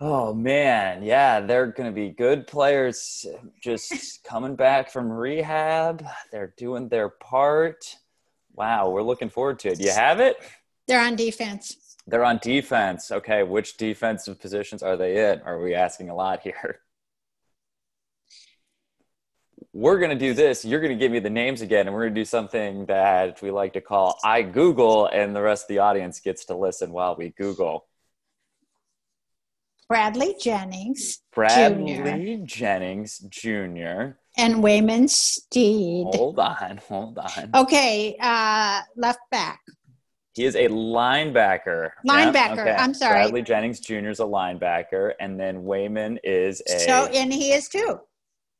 Oh 0.00 0.32
man, 0.32 1.02
yeah, 1.02 1.40
they're 1.40 1.72
going 1.72 1.90
to 1.90 1.94
be 1.94 2.10
good 2.10 2.46
players 2.46 3.26
just 3.60 4.24
coming 4.24 4.56
back 4.56 4.90
from 4.90 5.10
rehab. 5.10 6.06
They're 6.32 6.54
doing 6.56 6.88
their 6.88 7.08
part 7.08 7.84
Wow, 8.58 8.90
we're 8.90 9.02
looking 9.02 9.28
forward 9.30 9.60
to 9.60 9.68
it. 9.68 9.78
Do 9.78 9.84
you 9.84 9.92
have 9.92 10.18
it? 10.18 10.36
They're 10.88 11.00
on 11.00 11.14
defense. 11.14 11.96
They're 12.08 12.24
on 12.24 12.40
defense. 12.42 13.12
Okay, 13.12 13.44
which 13.44 13.76
defensive 13.76 14.40
positions 14.40 14.82
are 14.82 14.96
they 14.96 15.30
in? 15.30 15.40
Are 15.42 15.60
we 15.60 15.74
asking 15.74 16.10
a 16.10 16.14
lot 16.16 16.40
here? 16.40 16.80
We're 19.72 19.98
going 19.98 20.10
to 20.10 20.18
do 20.18 20.34
this. 20.34 20.64
You're 20.64 20.80
going 20.80 20.92
to 20.92 20.98
give 20.98 21.12
me 21.12 21.20
the 21.20 21.30
names 21.30 21.60
again, 21.60 21.86
and 21.86 21.94
we're 21.94 22.02
going 22.02 22.14
to 22.16 22.20
do 22.20 22.24
something 22.24 22.86
that 22.86 23.40
we 23.42 23.52
like 23.52 23.74
to 23.74 23.80
call 23.80 24.18
I 24.24 24.42
Google, 24.42 25.06
and 25.06 25.36
the 25.36 25.42
rest 25.42 25.64
of 25.64 25.68
the 25.68 25.78
audience 25.78 26.18
gets 26.18 26.46
to 26.46 26.56
listen 26.56 26.90
while 26.90 27.14
we 27.14 27.28
Google. 27.28 27.86
Bradley 29.88 30.34
Jennings. 30.40 31.20
Bradley 31.32 31.96
Jr. 31.96 32.44
Jennings 32.44 33.18
Jr 33.28 34.12
and 34.38 34.56
Waynmon 34.56 35.10
Steed. 35.10 36.06
Hold 36.14 36.38
on, 36.38 36.80
hold 36.88 37.18
on. 37.18 37.50
Okay, 37.54 38.16
uh, 38.20 38.80
left 38.96 39.18
back. 39.30 39.60
He 40.34 40.44
is 40.44 40.54
a 40.54 40.68
linebacker. 40.68 41.90
Linebacker. 42.06 42.60
Okay. 42.60 42.76
I'm 42.78 42.94
sorry. 42.94 43.14
Bradley 43.14 43.42
Jennings 43.42 43.80
Jr. 43.80 44.08
is 44.08 44.20
a 44.20 44.24
linebacker, 44.24 45.12
and 45.18 45.38
then 45.38 45.64
Waynmon 45.64 46.18
is 46.22 46.62
a. 46.68 46.78
So, 46.78 47.06
and 47.06 47.32
he 47.32 47.52
is 47.52 47.68
too. 47.68 48.00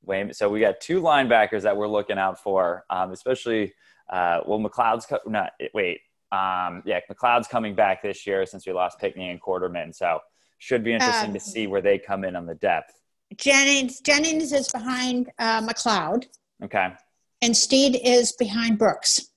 Waynmon. 0.07 0.35
So 0.35 0.49
we 0.51 0.59
got 0.59 0.81
two 0.81 1.01
linebackers 1.01 1.63
that 1.63 1.77
we're 1.77 1.89
looking 1.89 2.19
out 2.19 2.43
for, 2.43 2.85
um, 2.91 3.13
especially. 3.13 3.73
Uh, 4.11 4.41
well, 4.47 4.59
McCloud's 4.59 5.07
co- 5.07 5.21
not. 5.27 5.53
Wait. 5.73 6.01
Um, 6.33 6.83
yeah, 6.85 7.01
McCloud's 7.11 7.47
coming 7.47 7.75
back 7.75 8.03
this 8.03 8.27
year 8.27 8.45
since 8.45 8.67
we 8.67 8.73
lost 8.73 8.99
Pinckney 8.99 9.31
and 9.31 9.41
Quarterman. 9.41 9.95
So 9.95 10.19
should 10.59 10.85
be 10.85 10.93
interesting 10.93 11.33
to 11.33 11.41
see 11.41 11.67
where 11.67 11.81
they 11.81 11.99
come 11.99 12.25
in 12.25 12.37
on 12.37 12.47
the 12.47 12.55
depth. 12.57 12.93
Jennings 13.37 14.01
Jennings 14.01 14.53
is 14.53 14.69
behind 14.71 15.31
uh, 15.39 15.63
McCloud. 15.63 16.27
Okay. 16.63 16.89
And 17.43 17.57
Steed 17.57 18.01
is 18.03 18.33
behind 18.33 18.79
Brooks. 18.79 19.29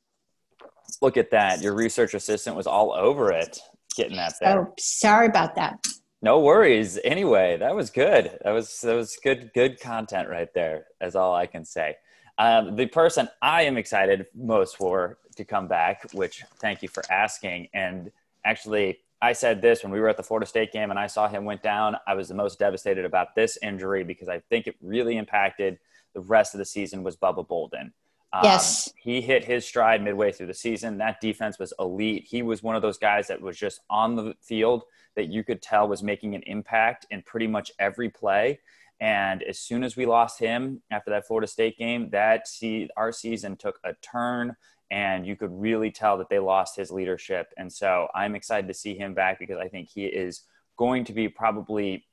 Look 1.02 1.18
at 1.18 1.32
that. 1.32 1.62
Your 1.62 1.76
research 1.76 2.14
assistant 2.14 2.56
was 2.56 2.68
all 2.68 2.94
over 2.94 3.32
it, 3.32 3.60
getting 3.96 4.18
that 4.18 4.34
there. 4.40 4.68
Oh, 4.68 4.74
sorry 4.80 5.28
about 5.28 5.56
that. 5.56 5.86
No 6.22 6.40
worries. 6.40 7.00
Anyway, 7.04 7.58
that 7.58 7.76
was 7.76 7.90
good. 7.90 8.38
That 8.44 8.52
was 8.52 8.80
that 8.82 8.96
was 8.96 9.18
good 9.24 9.52
good 9.54 9.80
content 9.80 10.30
right 10.30 10.54
there. 10.54 10.86
That's 11.00 11.16
all 11.16 11.34
I 11.34 11.48
can 11.48 11.66
say. 11.66 11.96
Um, 12.38 12.76
the 12.76 12.88
person 12.88 13.28
I 13.42 13.64
am 13.64 13.78
excited 13.78 14.26
most 14.36 14.78
for 14.78 15.18
to 15.36 15.46
come 15.46 15.68
back, 15.68 16.12
which 16.14 16.44
thank 16.60 16.82
you 16.82 16.90
for 16.90 17.04
asking. 17.12 17.70
And 17.74 18.12
actually, 18.46 19.00
I 19.22 19.34
said 19.34 19.62
this 19.62 19.84
when 19.84 19.92
we 19.92 20.00
were 20.00 20.10
at 20.10 20.18
the 20.18 20.24
Florida 20.24 20.48
State 20.48 20.72
game 20.72 20.90
and 20.90 21.00
I 21.00 21.08
saw 21.08 21.28
him 21.28 21.46
went 21.46 21.62
down. 21.62 21.96
I 22.08 22.16
was 22.16 22.28
the 22.28 22.34
most 22.34 22.58
devastated 22.58 23.06
about 23.06 23.36
this 23.36 23.58
injury 23.62 24.04
because 24.04 24.28
I 24.28 24.40
think 24.50 24.68
it 24.68 24.76
really 24.82 25.18
impacted 25.18 25.78
the 26.14 26.22
rest 26.22 26.54
of 26.54 26.58
the 26.58 26.66
season 26.66 27.04
was 27.04 27.16
Bubba 27.16 27.48
Bolden. 27.48 27.94
Um, 28.34 28.42
yes. 28.44 28.90
He 28.96 29.22
hit 29.22 29.44
his 29.44 29.66
stride 29.66 30.02
midway 30.02 30.32
through 30.32 30.48
the 30.48 30.54
season. 30.54 30.98
That 30.98 31.22
defense 31.22 31.60
was 31.60 31.74
elite. 31.80 32.26
He 32.30 32.42
was 32.42 32.64
one 32.64 32.76
of 32.76 32.82
those 32.82 32.98
guys 32.98 33.28
that 33.28 33.42
was 33.42 33.58
just 33.58 33.82
on 33.90 34.16
the 34.16 34.34
field 34.42 34.84
that 35.16 35.28
you 35.28 35.44
could 35.44 35.62
tell 35.62 35.88
was 35.88 36.02
making 36.02 36.34
an 36.34 36.44
impact 36.44 37.06
in 37.12 37.22
pretty 37.22 37.48
much 37.48 37.72
every 37.78 38.10
play. 38.10 38.60
And 39.02 39.44
as 39.44 39.60
soon 39.60 39.84
as 39.84 39.98
we 39.98 40.06
lost 40.06 40.40
him 40.40 40.82
after 40.92 41.10
that 41.12 41.28
Florida 41.28 41.48
State 41.48 41.78
game, 41.78 42.10
that 42.12 42.48
see, 42.48 42.88
our 42.96 43.12
season 43.12 43.58
took 43.58 43.80
a 43.84 43.94
turn 43.96 44.56
and 44.92 45.26
you 45.26 45.38
could 45.38 45.52
really 45.52 45.90
tell 45.90 46.18
that 46.18 46.30
they 46.30 46.38
lost 46.38 46.76
his 46.76 46.92
leadership. 46.92 47.54
And 47.58 47.72
so 47.72 48.10
I'm 48.14 48.36
excited 48.36 48.68
to 48.68 48.74
see 48.74 48.94
him 48.94 49.14
back 49.14 49.40
because 49.40 49.58
I 49.58 49.70
think 49.70 49.90
he 49.90 50.06
is 50.06 50.42
going 50.78 51.06
to 51.06 51.14
be 51.14 51.30
probably 51.30 52.06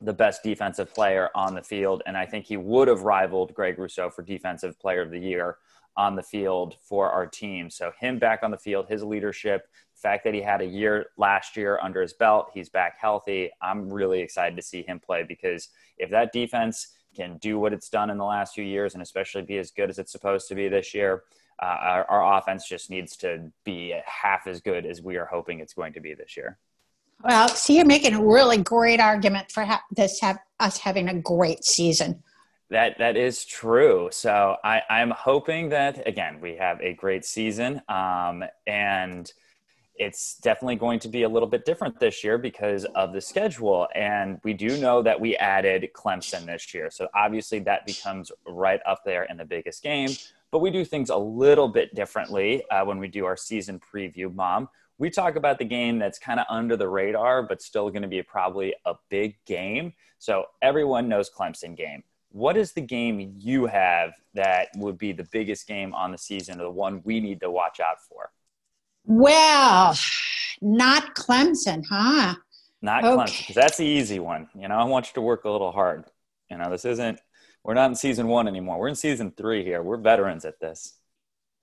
the 0.00 0.14
best 0.14 0.42
defensive 0.42 0.92
player 0.94 1.28
on 1.34 1.54
the 1.54 1.62
field. 1.62 2.02
And 2.06 2.16
I 2.16 2.24
think 2.24 2.46
he 2.46 2.56
would 2.56 2.88
have 2.88 3.02
rivaled 3.02 3.54
Greg 3.54 3.78
Rousseau 3.78 4.10
for 4.10 4.22
Defensive 4.22 4.78
Player 4.80 5.02
of 5.02 5.10
the 5.10 5.18
Year 5.18 5.58
on 5.96 6.16
the 6.16 6.22
field 6.22 6.76
for 6.82 7.10
our 7.10 7.26
team. 7.26 7.70
So, 7.70 7.92
him 7.98 8.18
back 8.18 8.40
on 8.42 8.50
the 8.50 8.58
field, 8.58 8.86
his 8.88 9.02
leadership, 9.02 9.66
the 9.94 10.00
fact 10.00 10.24
that 10.24 10.34
he 10.34 10.42
had 10.42 10.60
a 10.60 10.66
year 10.66 11.06
last 11.16 11.56
year 11.56 11.78
under 11.82 12.02
his 12.02 12.12
belt, 12.12 12.50
he's 12.52 12.68
back 12.68 12.98
healthy. 13.00 13.50
I'm 13.62 13.90
really 13.90 14.20
excited 14.20 14.56
to 14.56 14.62
see 14.62 14.82
him 14.82 15.00
play 15.00 15.22
because 15.22 15.68
if 15.96 16.10
that 16.10 16.32
defense 16.32 16.88
can 17.14 17.38
do 17.38 17.58
what 17.58 17.72
it's 17.72 17.88
done 17.88 18.10
in 18.10 18.18
the 18.18 18.24
last 18.24 18.54
few 18.54 18.64
years 18.64 18.92
and 18.92 19.02
especially 19.02 19.40
be 19.40 19.56
as 19.56 19.70
good 19.70 19.88
as 19.88 19.98
it's 19.98 20.12
supposed 20.12 20.48
to 20.48 20.54
be 20.54 20.68
this 20.68 20.92
year, 20.92 21.22
uh, 21.62 21.66
our, 21.80 22.04
our 22.10 22.38
offense 22.38 22.68
just 22.68 22.90
needs 22.90 23.16
to 23.18 23.50
be 23.64 23.94
half 24.04 24.46
as 24.46 24.60
good 24.60 24.84
as 24.84 25.00
we 25.02 25.16
are 25.16 25.26
hoping 25.26 25.60
it's 25.60 25.74
going 25.74 25.92
to 25.94 26.00
be 26.00 26.14
this 26.14 26.36
year. 26.36 26.58
Well, 27.24 27.48
see, 27.48 27.76
you're 27.76 27.86
making 27.86 28.14
a 28.14 28.22
really 28.22 28.58
great 28.58 29.00
argument 29.00 29.50
for 29.50 29.64
ha- 29.64 29.82
this 29.90 30.20
have 30.20 30.38
us 30.60 30.78
having 30.78 31.08
a 31.08 31.14
great 31.14 31.64
season. 31.64 32.22
That 32.68 32.98
that 32.98 33.16
is 33.16 33.44
true. 33.44 34.08
So 34.10 34.56
I, 34.64 34.82
I'm 34.90 35.10
hoping 35.10 35.68
that 35.70 36.06
again 36.06 36.40
we 36.40 36.56
have 36.56 36.80
a 36.80 36.94
great 36.94 37.24
season, 37.24 37.80
um, 37.88 38.44
and 38.66 39.32
it's 39.94 40.36
definitely 40.42 40.76
going 40.76 40.98
to 40.98 41.08
be 41.08 41.22
a 41.22 41.28
little 41.28 41.48
bit 41.48 41.64
different 41.64 41.98
this 41.98 42.22
year 42.22 42.36
because 42.36 42.84
of 42.96 43.14
the 43.14 43.20
schedule. 43.20 43.88
And 43.94 44.38
we 44.44 44.52
do 44.52 44.76
know 44.78 45.00
that 45.02 45.18
we 45.18 45.36
added 45.36 45.88
Clemson 45.94 46.44
this 46.44 46.74
year, 46.74 46.90
so 46.90 47.08
obviously 47.14 47.60
that 47.60 47.86
becomes 47.86 48.32
right 48.46 48.80
up 48.84 49.04
there 49.04 49.24
in 49.24 49.36
the 49.36 49.44
biggest 49.44 49.82
game. 49.82 50.10
But 50.50 50.60
we 50.60 50.70
do 50.70 50.84
things 50.84 51.10
a 51.10 51.16
little 51.16 51.68
bit 51.68 51.94
differently 51.94 52.64
uh, 52.70 52.84
when 52.84 52.98
we 52.98 53.08
do 53.08 53.24
our 53.24 53.36
season 53.36 53.80
preview, 53.80 54.32
Mom 54.34 54.68
we 54.98 55.10
talk 55.10 55.36
about 55.36 55.58
the 55.58 55.64
game 55.64 55.98
that's 55.98 56.18
kind 56.18 56.40
of 56.40 56.46
under 56.48 56.76
the 56.76 56.88
radar, 56.88 57.42
but 57.42 57.60
still 57.60 57.90
going 57.90 58.02
to 58.02 58.08
be 58.08 58.22
probably 58.22 58.74
a 58.84 58.94
big 59.10 59.36
game. 59.44 59.92
So 60.18 60.46
everyone 60.62 61.08
knows 61.08 61.30
Clemson 61.30 61.76
game. 61.76 62.02
What 62.30 62.56
is 62.56 62.72
the 62.72 62.80
game 62.80 63.34
you 63.36 63.66
have 63.66 64.12
that 64.34 64.68
would 64.76 64.98
be 64.98 65.12
the 65.12 65.26
biggest 65.30 65.66
game 65.66 65.94
on 65.94 66.12
the 66.12 66.18
season 66.18 66.60
or 66.60 66.64
the 66.64 66.70
one 66.70 67.02
we 67.04 67.20
need 67.20 67.40
to 67.40 67.50
watch 67.50 67.80
out 67.80 68.00
for? 68.08 68.30
Well, 69.04 69.96
not 70.60 71.14
Clemson, 71.14 71.84
huh? 71.88 72.34
Not 72.82 73.04
okay. 73.04 73.16
Clemson, 73.16 73.38
because 73.38 73.54
that's 73.54 73.76
the 73.76 73.86
easy 73.86 74.18
one. 74.18 74.48
You 74.54 74.68
know, 74.68 74.76
I 74.76 74.84
want 74.84 75.08
you 75.08 75.14
to 75.14 75.20
work 75.20 75.44
a 75.44 75.50
little 75.50 75.72
hard. 75.72 76.04
You 76.50 76.58
know, 76.58 76.70
this 76.70 76.84
isn't, 76.84 77.18
we're 77.66 77.74
not 77.74 77.90
in 77.90 77.96
season 77.96 78.28
one 78.28 78.46
anymore. 78.46 78.78
We're 78.78 78.88
in 78.88 78.94
season 78.94 79.32
three 79.36 79.64
here. 79.64 79.82
We're 79.82 79.96
veterans 79.96 80.44
at 80.44 80.60
this. 80.60 80.98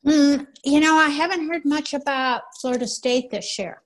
Mm, 0.06 0.46
you 0.66 0.82
know, 0.82 0.98
I 0.98 1.08
haven't 1.08 1.48
heard 1.48 1.64
much 1.64 1.94
about 1.94 2.42
Florida 2.60 2.86
State 2.86 3.32
this 3.32 3.58
year. 3.58 3.82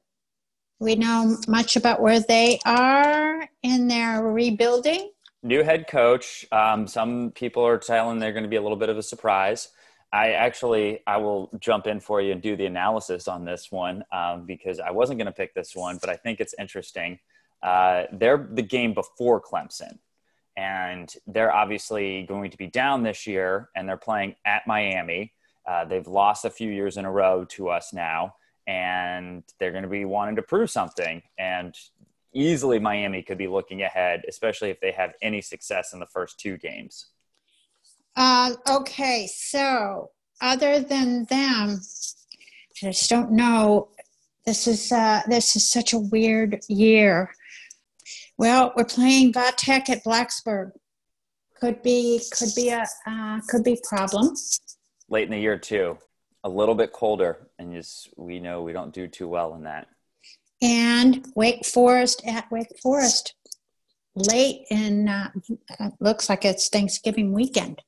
We 0.79 0.95
know 0.95 1.37
much 1.47 1.75
about 1.75 2.01
where 2.01 2.19
they 2.19 2.59
are 2.65 3.47
in 3.61 3.87
their 3.87 4.23
rebuilding. 4.23 5.11
New 5.43 5.61
head 5.61 5.87
coach. 5.87 6.43
Um, 6.51 6.87
some 6.87 7.31
people 7.35 7.63
are 7.63 7.77
telling 7.77 8.17
they're 8.17 8.33
going 8.33 8.43
to 8.43 8.49
be 8.49 8.55
a 8.55 8.61
little 8.63 8.77
bit 8.77 8.89
of 8.89 8.97
a 8.97 9.03
surprise. 9.03 9.69
I 10.11 10.31
actually 10.31 11.01
I 11.05 11.17
will 11.17 11.51
jump 11.59 11.85
in 11.85 11.99
for 11.99 12.19
you 12.19 12.31
and 12.31 12.41
do 12.41 12.55
the 12.55 12.65
analysis 12.65 13.27
on 13.27 13.45
this 13.45 13.67
one 13.71 14.03
um, 14.11 14.47
because 14.47 14.79
I 14.79 14.89
wasn't 14.89 15.19
going 15.19 15.27
to 15.27 15.31
pick 15.31 15.53
this 15.53 15.75
one, 15.75 15.99
but 16.01 16.09
I 16.09 16.15
think 16.15 16.39
it's 16.39 16.55
interesting. 16.57 17.19
Uh, 17.61 18.05
they're 18.11 18.49
the 18.51 18.63
game 18.63 18.95
before 18.95 19.39
Clemson, 19.39 19.99
and 20.57 21.13
they're 21.27 21.53
obviously 21.53 22.23
going 22.23 22.51
to 22.51 22.57
be 22.57 22.67
down 22.67 23.03
this 23.03 23.25
year, 23.25 23.69
and 23.75 23.87
they're 23.87 23.95
playing 23.95 24.35
at 24.45 24.67
Miami 24.67 25.31
uh, 25.67 25.83
they've 25.83 26.07
lost 26.07 26.45
a 26.45 26.49
few 26.49 26.71
years 26.71 26.97
in 26.97 27.05
a 27.05 27.11
row 27.11 27.43
to 27.43 27.69
us 27.69 27.91
now, 27.93 28.35
and 28.67 29.43
they're 29.59 29.71
going 29.71 29.83
to 29.83 29.89
be 29.89 30.05
wanting 30.05 30.37
to 30.37 30.41
prove 30.41 30.71
something. 30.71 31.21
And 31.37 31.75
easily, 32.33 32.79
Miami 32.79 33.21
could 33.21 33.37
be 33.37 33.47
looking 33.47 33.81
ahead, 33.81 34.23
especially 34.29 34.69
if 34.69 34.79
they 34.79 34.91
have 34.91 35.13
any 35.21 35.41
success 35.41 35.91
in 35.91 35.99
the 35.99 36.05
first 36.05 36.39
two 36.39 36.57
games. 36.57 37.07
Uh, 38.15 38.53
okay, 38.69 39.27
so 39.27 40.11
other 40.39 40.79
than 40.79 41.25
them, 41.25 41.81
I 41.81 42.91
just 42.91 43.09
don't 43.09 43.31
know. 43.31 43.89
This 44.45 44.67
is 44.67 44.93
uh, 44.93 45.23
this 45.27 45.57
is 45.57 45.69
such 45.69 45.91
a 45.91 45.97
weird 45.99 46.61
year. 46.69 47.33
Well, 48.37 48.73
we're 48.75 48.85
playing 48.85 49.33
Va 49.33 49.51
Tech 49.57 49.89
at 49.89 50.03
Blacksburg. 50.03 50.71
Could 51.59 51.81
be 51.81 52.21
could 52.31 52.49
be 52.55 52.69
a 52.69 52.85
uh, 53.07 53.39
could 53.47 53.63
be 53.63 53.79
problem 53.83 54.35
late 55.09 55.25
in 55.25 55.31
the 55.31 55.39
year 55.39 55.57
too. 55.57 55.97
A 56.43 56.49
little 56.49 56.75
bit 56.75 56.93
colder, 56.93 57.49
and 57.57 57.73
just 57.73 58.09
we 58.15 58.39
know 58.39 58.61
we 58.61 58.73
don't 58.73 58.93
do 58.93 59.07
too 59.07 59.27
well 59.27 59.55
in 59.55 59.63
that. 59.63 59.87
And 60.61 61.25
Wake 61.35 61.65
Forest 61.65 62.23
at 62.25 62.49
Wake 62.51 62.79
Forest, 62.81 63.35
late 64.15 64.65
in 64.69 65.09
uh, 65.09 65.29
looks 65.99 66.29
like 66.29 66.45
it's 66.45 66.69
Thanksgiving 66.69 67.33
weekend. 67.33 67.81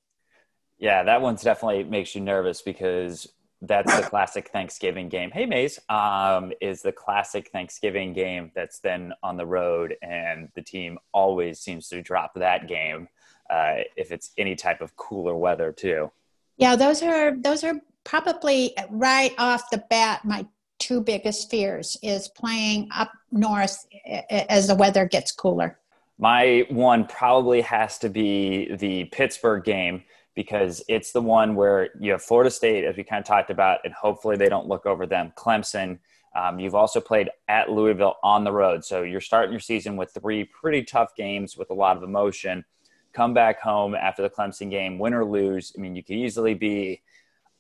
Yeah, 0.78 1.04
that 1.04 1.22
one's 1.22 1.44
definitely 1.44 1.84
makes 1.84 2.16
you 2.16 2.22
nervous 2.22 2.62
because 2.62 3.28
that's 3.62 3.96
the 3.96 4.04
classic 4.10 4.50
Thanksgiving 4.50 5.10
game. 5.10 5.32
Hey, 5.32 5.46
Maze, 5.46 5.80
um, 5.90 6.52
is 6.62 6.82
the 6.82 6.92
classic 6.92 7.50
Thanksgiving 7.52 8.14
game 8.14 8.52
that's 8.56 8.80
then 8.80 9.14
on 9.24 9.38
the 9.38 9.46
road, 9.46 9.96
and 10.02 10.50
the 10.56 10.62
team 10.62 10.98
always 11.14 11.60
seems 11.60 11.90
to 11.90 12.02
drop 12.02 12.34
that 12.36 12.68
game 12.68 13.08
uh, 13.50 13.78
if 13.96 14.12
it's 14.12 14.32
any 14.38 14.56
type 14.56 14.82
of 14.82 14.96
cooler 14.96 15.36
weather 15.36 15.72
too. 15.72 16.12
Yeah, 16.58 16.76
those 16.76 17.02
are 17.04 17.36
those 17.38 17.64
are 17.64 17.76
probably 18.04 18.74
right 18.90 19.34
off 19.38 19.70
the 19.70 19.84
bat 19.90 20.26
my 20.26 20.46
two 20.80 21.02
biggest 21.02 21.50
fears 21.50 21.98
is 22.02 22.30
playing 22.30 22.88
up 22.96 23.12
north 23.32 23.86
as 24.30 24.68
the 24.68 24.76
weather 24.76 25.06
gets 25.06 25.32
cooler. 25.32 25.78
My 26.18 26.66
one 26.70 27.06
probably 27.06 27.62
has 27.62 27.98
to 28.00 28.10
be 28.10 28.74
the 28.76 29.06
Pittsburgh 29.06 29.64
game 29.64 30.04
because 30.40 30.82
it's 30.88 31.12
the 31.12 31.22
one 31.22 31.54
where 31.54 31.90
you 32.00 32.14
have 32.14 32.24
Florida 32.24 32.50
State, 32.50 32.86
as 32.86 32.96
we 32.96 33.04
kind 33.04 33.20
of 33.20 33.26
talked 33.26 33.50
about, 33.50 33.82
and 33.84 33.94
hopefully 33.94 34.38
they 34.38 34.48
don't 34.48 34.70
look 34.70 34.86
over 34.86 35.06
them. 35.06 35.34
Clemson. 35.36 36.00
Um, 36.34 36.62
you've 36.62 36.76
also 36.76 37.02
played 37.02 37.30
at 37.50 37.70
Louisville 37.70 38.16
on 38.24 38.46
the 38.46 38.52
road. 38.54 38.86
So 38.86 39.02
you're 39.02 39.20
starting 39.20 39.52
your 39.52 39.60
season 39.60 39.98
with 39.98 40.14
three 40.14 40.46
pretty 40.46 40.84
tough 40.84 41.14
games 41.18 41.58
with 41.58 41.72
a 41.72 41.74
lot 41.74 41.98
of 41.98 42.04
emotion 42.04 42.64
come 43.12 43.34
back 43.34 43.60
home 43.60 43.94
after 43.94 44.22
the 44.22 44.30
Clemson 44.30 44.70
game, 44.70 44.98
win 44.98 45.14
or 45.14 45.26
lose. 45.26 45.74
I 45.78 45.82
mean, 45.82 45.94
you 45.94 46.04
could 46.04 46.16
easily 46.16 46.54
be 46.54 47.02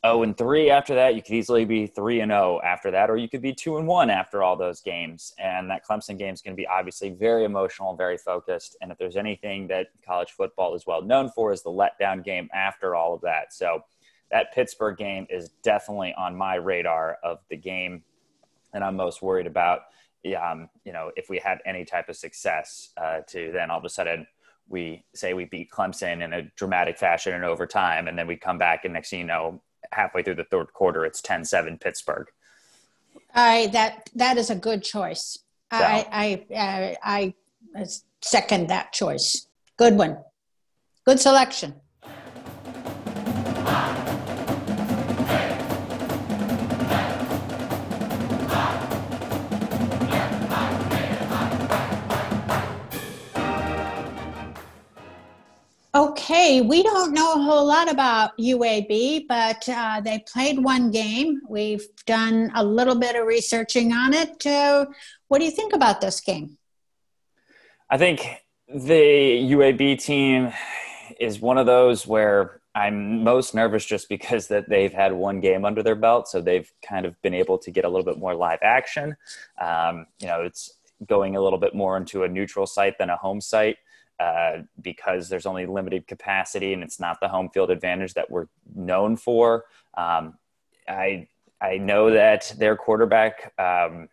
0 0.05 0.23
and 0.23 0.37
3 0.37 0.69
after 0.69 0.95
that. 0.95 1.15
You 1.15 1.21
could 1.21 1.33
easily 1.33 1.65
be 1.65 1.87
3 1.87 2.21
and 2.21 2.31
0 2.31 2.61
after 2.63 2.89
that, 2.91 3.09
or 3.09 3.17
you 3.17 3.27
could 3.27 3.41
be 3.41 3.53
2 3.53 3.77
and 3.77 3.87
1 3.87 4.09
after 4.09 4.41
all 4.41 4.55
those 4.55 4.81
games. 4.81 5.33
And 5.39 5.69
that 5.69 5.85
Clemson 5.85 6.17
game 6.17 6.33
is 6.33 6.41
going 6.41 6.55
to 6.55 6.59
be 6.59 6.67
obviously 6.67 7.09
very 7.09 7.43
emotional, 7.43 7.95
very 7.95 8.17
focused. 8.17 8.77
And 8.81 8.91
if 8.91 8.97
there's 8.97 9.17
anything 9.17 9.67
that 9.67 9.87
college 10.05 10.31
football 10.31 10.73
is 10.73 10.85
well 10.87 11.01
known 11.01 11.29
for, 11.29 11.51
is 11.51 11.63
the 11.63 11.69
letdown 11.69 12.23
game 12.23 12.49
after 12.53 12.95
all 12.95 13.13
of 13.13 13.21
that. 13.21 13.53
So 13.53 13.83
that 14.31 14.53
Pittsburgh 14.53 14.97
game 14.97 15.27
is 15.29 15.49
definitely 15.63 16.13
on 16.17 16.35
my 16.35 16.55
radar 16.55 17.17
of 17.23 17.39
the 17.49 17.57
game 17.57 18.03
that 18.71 18.83
I'm 18.83 18.95
most 18.95 19.21
worried 19.21 19.47
about. 19.47 19.81
Um, 20.39 20.69
you 20.85 20.93
know, 20.93 21.11
if 21.15 21.29
we 21.29 21.39
have 21.39 21.59
any 21.65 21.85
type 21.85 22.09
of 22.09 22.15
success, 22.15 22.91
uh, 22.97 23.21
to 23.29 23.51
then 23.51 23.71
all 23.71 23.79
of 23.79 23.85
a 23.85 23.89
sudden 23.89 24.27
we 24.67 25.03
say 25.15 25.33
we 25.33 25.45
beat 25.45 25.71
Clemson 25.71 26.23
in 26.23 26.33
a 26.33 26.43
dramatic 26.55 26.97
fashion 26.97 27.33
in 27.33 27.43
overtime, 27.43 28.07
and 28.07 28.17
then 28.17 28.27
we 28.27 28.35
come 28.35 28.57
back, 28.57 28.85
and 28.85 28.93
next 28.93 29.09
thing 29.09 29.21
you 29.21 29.25
know, 29.25 29.61
halfway 29.91 30.23
through 30.23 30.35
the 30.35 30.43
third 30.43 30.73
quarter, 30.73 31.05
it's 31.05 31.21
10-7 31.21 31.79
Pittsburgh. 31.79 32.27
I 33.33 33.67
that 33.73 34.09
that 34.15 34.37
is 34.37 34.49
a 34.49 34.55
good 34.55 34.83
choice. 34.83 35.37
So. 35.71 35.77
I, 35.77 36.07
I 36.11 36.97
I 37.03 37.33
I 37.75 37.85
second 38.21 38.69
that 38.69 38.91
choice. 38.91 39.47
Good 39.77 39.95
one. 39.95 40.17
Good 41.05 41.19
selection. 41.19 41.75
Okay, 55.99 56.61
we 56.61 56.81
don't 56.81 57.13
know 57.13 57.33
a 57.33 57.39
whole 57.39 57.65
lot 57.65 57.91
about 57.91 58.31
UAB, 58.37 59.27
but 59.27 59.67
uh, 59.67 59.99
they 59.99 60.19
played 60.19 60.63
one 60.63 60.91
game. 60.91 61.41
We've 61.49 61.85
done 62.05 62.53
a 62.55 62.63
little 62.63 62.95
bit 62.95 63.17
of 63.17 63.27
researching 63.27 63.91
on 63.91 64.13
it. 64.13 64.45
Uh, 64.45 64.85
what 65.27 65.39
do 65.39 65.43
you 65.43 65.51
think 65.51 65.73
about 65.73 65.99
this 65.99 66.21
game? 66.21 66.57
I 67.89 67.97
think 67.97 68.25
the 68.73 69.51
UAB 69.51 70.01
team 70.01 70.53
is 71.19 71.41
one 71.41 71.57
of 71.57 71.65
those 71.65 72.07
where 72.07 72.61
I'm 72.73 73.21
most 73.25 73.53
nervous 73.53 73.83
just 73.83 74.07
because 74.07 74.47
that 74.47 74.69
they've 74.69 74.93
had 74.93 75.11
one 75.11 75.41
game 75.41 75.65
under 75.65 75.83
their 75.83 75.95
belt, 75.95 76.29
so 76.29 76.39
they've 76.39 76.71
kind 76.81 77.05
of 77.05 77.21
been 77.23 77.33
able 77.33 77.57
to 77.57 77.71
get 77.71 77.83
a 77.83 77.89
little 77.89 78.05
bit 78.05 78.17
more 78.17 78.33
live 78.33 78.59
action. 78.61 79.17
Um, 79.59 80.05
you 80.21 80.27
know, 80.27 80.43
it's 80.43 80.79
going 81.05 81.35
a 81.35 81.41
little 81.41 81.59
bit 81.59 81.75
more 81.75 81.97
into 81.97 82.23
a 82.23 82.29
neutral 82.29 82.67
site 82.67 82.97
than 82.97 83.09
a 83.09 83.17
home 83.17 83.41
site. 83.41 83.75
Uh, 84.19 84.63
because 84.81 85.29
there's 85.29 85.45
only 85.45 85.65
limited 85.65 86.05
capacity 86.05 86.73
and 86.73 86.83
it's 86.83 86.99
not 86.99 87.21
the 87.21 87.27
home 87.29 87.49
field 87.53 87.71
advantage 87.71 88.13
that 88.13 88.29
we're 88.29 88.47
known 88.75 89.15
for. 89.15 89.63
Um, 89.97 90.37
I 90.89 91.27
I 91.61 91.77
know 91.77 92.11
that 92.11 92.53
their 92.57 92.75
quarterback 92.75 93.53
um, 93.57 94.09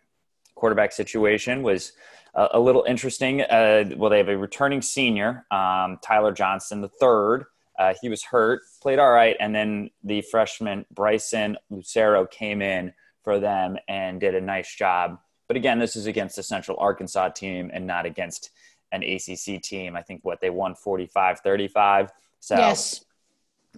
quarterback 0.54 0.92
situation 0.92 1.62
was 1.62 1.92
a, 2.34 2.48
a 2.52 2.60
little 2.60 2.84
interesting. 2.84 3.42
Uh, 3.42 3.90
well, 3.96 4.10
they 4.10 4.18
have 4.18 4.28
a 4.28 4.36
returning 4.36 4.82
senior, 4.82 5.44
um, 5.50 5.98
Tyler 6.02 6.32
Johnston 6.32 6.80
the 6.80 6.88
third. 6.88 7.44
Uh, 7.78 7.94
he 8.00 8.08
was 8.08 8.22
hurt, 8.22 8.62
played 8.80 8.98
all 8.98 9.10
right, 9.10 9.36
and 9.38 9.54
then 9.54 9.90
the 10.02 10.22
freshman 10.22 10.86
Bryson 10.90 11.56
Lucero 11.68 12.26
came 12.26 12.62
in 12.62 12.92
for 13.22 13.38
them 13.38 13.76
and 13.88 14.20
did 14.20 14.34
a 14.34 14.40
nice 14.40 14.74
job. 14.74 15.18
But 15.46 15.56
again, 15.56 15.78
this 15.78 15.94
is 15.94 16.06
against 16.06 16.36
the 16.36 16.42
Central 16.42 16.78
Arkansas 16.80 17.30
team 17.30 17.70
and 17.72 17.86
not 17.86 18.06
against 18.06 18.50
an 18.92 19.02
ACC 19.02 19.62
team. 19.62 19.96
I 19.96 20.02
think 20.02 20.20
what 20.24 20.40
they 20.40 20.50
won 20.50 20.74
45 20.74 21.40
35. 21.40 22.10
So, 22.40 22.56
yes. 22.56 23.04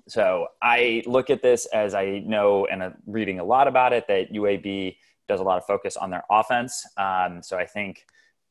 so 0.07 0.49
I 0.61 1.03
look 1.07 1.31
at 1.31 1.43
this 1.43 1.67
as 1.67 1.95
I 1.95 2.23
know 2.27 2.67
and 2.67 2.83
I'm 2.83 2.95
reading 3.07 3.41
a 3.41 3.45
lot 3.45 3.69
about 3.69 3.93
it 3.93 4.07
that 4.09 4.33
UAB 4.33 4.97
does 5.29 5.41
a 5.41 5.43
lot 5.43 5.59
of 5.59 5.65
focus 5.65 5.97
on 5.97 6.11
their 6.11 6.25
offense. 6.31 6.87
Um, 6.97 7.43
so 7.43 7.57
I 7.57 7.67
think 7.67 8.07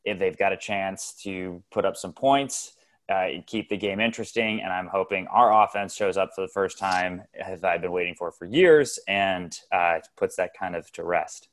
if 0.06 0.20
they've 0.20 0.38
got 0.38 0.54
a 0.54 0.58
chance 0.58 1.14
to 1.24 1.62
put 1.72 1.86
up 1.86 1.98
some 1.98 2.14
points, 2.14 2.74
uh, 3.10 3.28
keep 3.46 3.70
the 3.70 3.78
game 3.78 4.00
interesting. 4.00 4.62
And 4.62 4.72
I'm 4.72 4.88
hoping 4.88 5.28
our 5.28 5.64
offense 5.64 5.94
shows 5.96 6.18
up 6.18 6.32
for 6.36 6.42
the 6.42 6.48
first 6.48 6.78
time, 6.78 7.24
as 7.40 7.64
I've 7.64 7.82
been 7.82 7.92
waiting 7.92 8.16
for 8.16 8.32
for 8.32 8.46
years, 8.46 9.00
and 9.08 9.58
uh, 9.72 10.00
puts 10.16 10.36
that 10.38 10.52
kind 10.58 10.76
of 10.76 10.92
to 10.94 11.04
rest. 11.04 11.50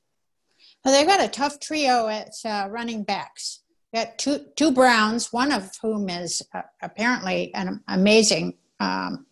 Well, 0.85 0.95
they've 0.95 1.07
got 1.07 1.25
a 1.25 1.29
tough 1.29 1.61
trio 1.61 2.09
at 2.09 2.33
uh, 2.45 2.69
running 2.71 3.03
backs 3.03 3.61
got 3.95 4.19
two 4.19 4.47
two 4.57 4.73
Browns, 4.73 5.33
one 5.33 5.53
of 5.53 5.71
whom 5.81 6.09
is 6.09 6.43
uh, 6.55 6.63
apparently 6.83 7.55
an 7.55 7.81
amazing 7.89 8.59
um, 8.81 9.27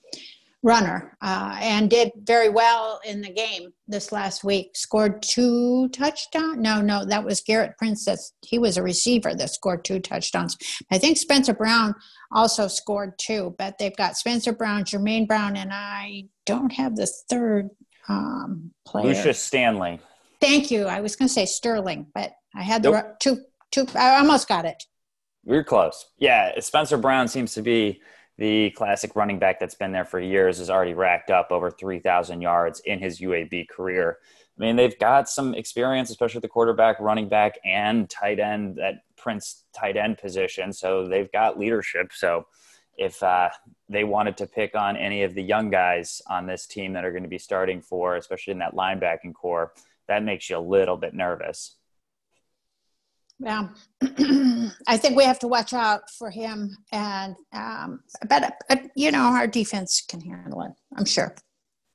runner 0.62 1.16
uh, 1.20 1.58
and 1.60 1.90
did 1.90 2.12
very 2.22 2.48
well 2.48 3.00
in 3.04 3.20
the 3.20 3.30
game 3.30 3.72
this 3.88 4.12
last 4.12 4.44
week. 4.44 4.70
Scored 4.74 5.22
two 5.22 5.88
touchdowns. 5.88 6.58
No, 6.58 6.80
no, 6.80 7.04
that 7.04 7.24
was 7.24 7.40
Garrett 7.40 7.76
Princess. 7.76 8.32
He 8.42 8.58
was 8.58 8.76
a 8.76 8.82
receiver 8.82 9.34
that 9.34 9.50
scored 9.50 9.84
two 9.84 9.98
touchdowns. 9.98 10.56
I 10.90 10.98
think 10.98 11.16
Spencer 11.16 11.54
Brown 11.54 11.94
also 12.30 12.68
scored 12.68 13.18
two, 13.18 13.54
but 13.58 13.78
they've 13.78 13.96
got 13.96 14.16
Spencer 14.16 14.52
Brown, 14.52 14.84
Jermaine 14.84 15.26
Brown, 15.26 15.56
and 15.56 15.72
I 15.72 16.26
don't 16.46 16.72
have 16.72 16.96
the 16.96 17.06
third 17.28 17.70
um, 18.08 18.70
player. 18.86 19.06
Lucius 19.06 19.42
Stanley. 19.42 20.00
Thank 20.40 20.70
you. 20.70 20.86
I 20.86 21.00
was 21.00 21.16
going 21.16 21.28
to 21.28 21.32
say 21.32 21.46
Sterling, 21.46 22.06
but 22.14 22.32
I 22.54 22.62
had 22.62 22.82
the 22.82 22.90
nope. 22.90 23.20
two 23.20 23.38
two. 23.72 23.86
I 23.94 24.18
almost 24.18 24.48
got 24.48 24.64
it. 24.64 24.84
We're 25.44 25.64
close. 25.64 26.06
Yeah, 26.18 26.58
Spencer 26.60 26.96
Brown 26.96 27.26
seems 27.26 27.54
to 27.54 27.62
be 27.62 28.00
the 28.38 28.70
classic 28.70 29.16
running 29.16 29.38
back 29.38 29.58
that's 29.58 29.74
been 29.74 29.92
there 29.92 30.04
for 30.04 30.20
years. 30.20 30.58
Has 30.58 30.70
already 30.70 30.94
racked 30.94 31.30
up 31.30 31.48
over 31.50 31.70
three 31.70 31.98
thousand 31.98 32.40
yards 32.40 32.80
in 32.80 33.00
his 33.00 33.20
UAB 33.20 33.68
career. 33.68 34.18
I 34.58 34.62
mean, 34.62 34.76
they've 34.76 34.98
got 34.98 35.28
some 35.28 35.54
experience, 35.54 36.10
especially 36.10 36.40
the 36.40 36.48
quarterback, 36.48 37.00
running 37.00 37.28
back, 37.28 37.58
and 37.64 38.08
tight 38.08 38.38
end 38.38 38.76
that 38.76 39.02
Prince 39.16 39.64
tight 39.74 39.96
end 39.96 40.18
position. 40.18 40.72
So 40.72 41.08
they've 41.08 41.30
got 41.32 41.58
leadership. 41.58 42.12
So 42.12 42.46
if 42.96 43.22
uh, 43.22 43.48
they 43.88 44.04
wanted 44.04 44.36
to 44.38 44.46
pick 44.46 44.74
on 44.74 44.96
any 44.96 45.22
of 45.22 45.34
the 45.34 45.42
young 45.42 45.70
guys 45.70 46.20
on 46.28 46.46
this 46.46 46.66
team 46.66 46.92
that 46.92 47.04
are 47.04 47.10
going 47.10 47.22
to 47.22 47.28
be 47.28 47.38
starting 47.38 47.80
for, 47.80 48.16
especially 48.16 48.52
in 48.52 48.58
that 48.58 48.74
linebacking 48.74 49.34
core, 49.34 49.72
that 50.08 50.22
makes 50.22 50.50
you 50.50 50.58
a 50.58 50.60
little 50.60 50.96
bit 50.96 51.14
nervous. 51.14 51.76
Yeah, 53.42 53.68
I 54.86 54.96
think 54.96 55.16
we 55.16 55.24
have 55.24 55.40
to 55.40 55.48
watch 55.48 55.72
out 55.72 56.08
for 56.10 56.30
him, 56.30 56.76
and 56.92 57.34
um, 57.52 58.00
but, 58.28 58.54
but 58.68 58.82
you 58.94 59.10
know 59.10 59.22
our 59.22 59.48
defense 59.48 60.00
can 60.08 60.20
handle 60.20 60.62
it. 60.62 60.70
I'm 60.96 61.04
sure. 61.04 61.34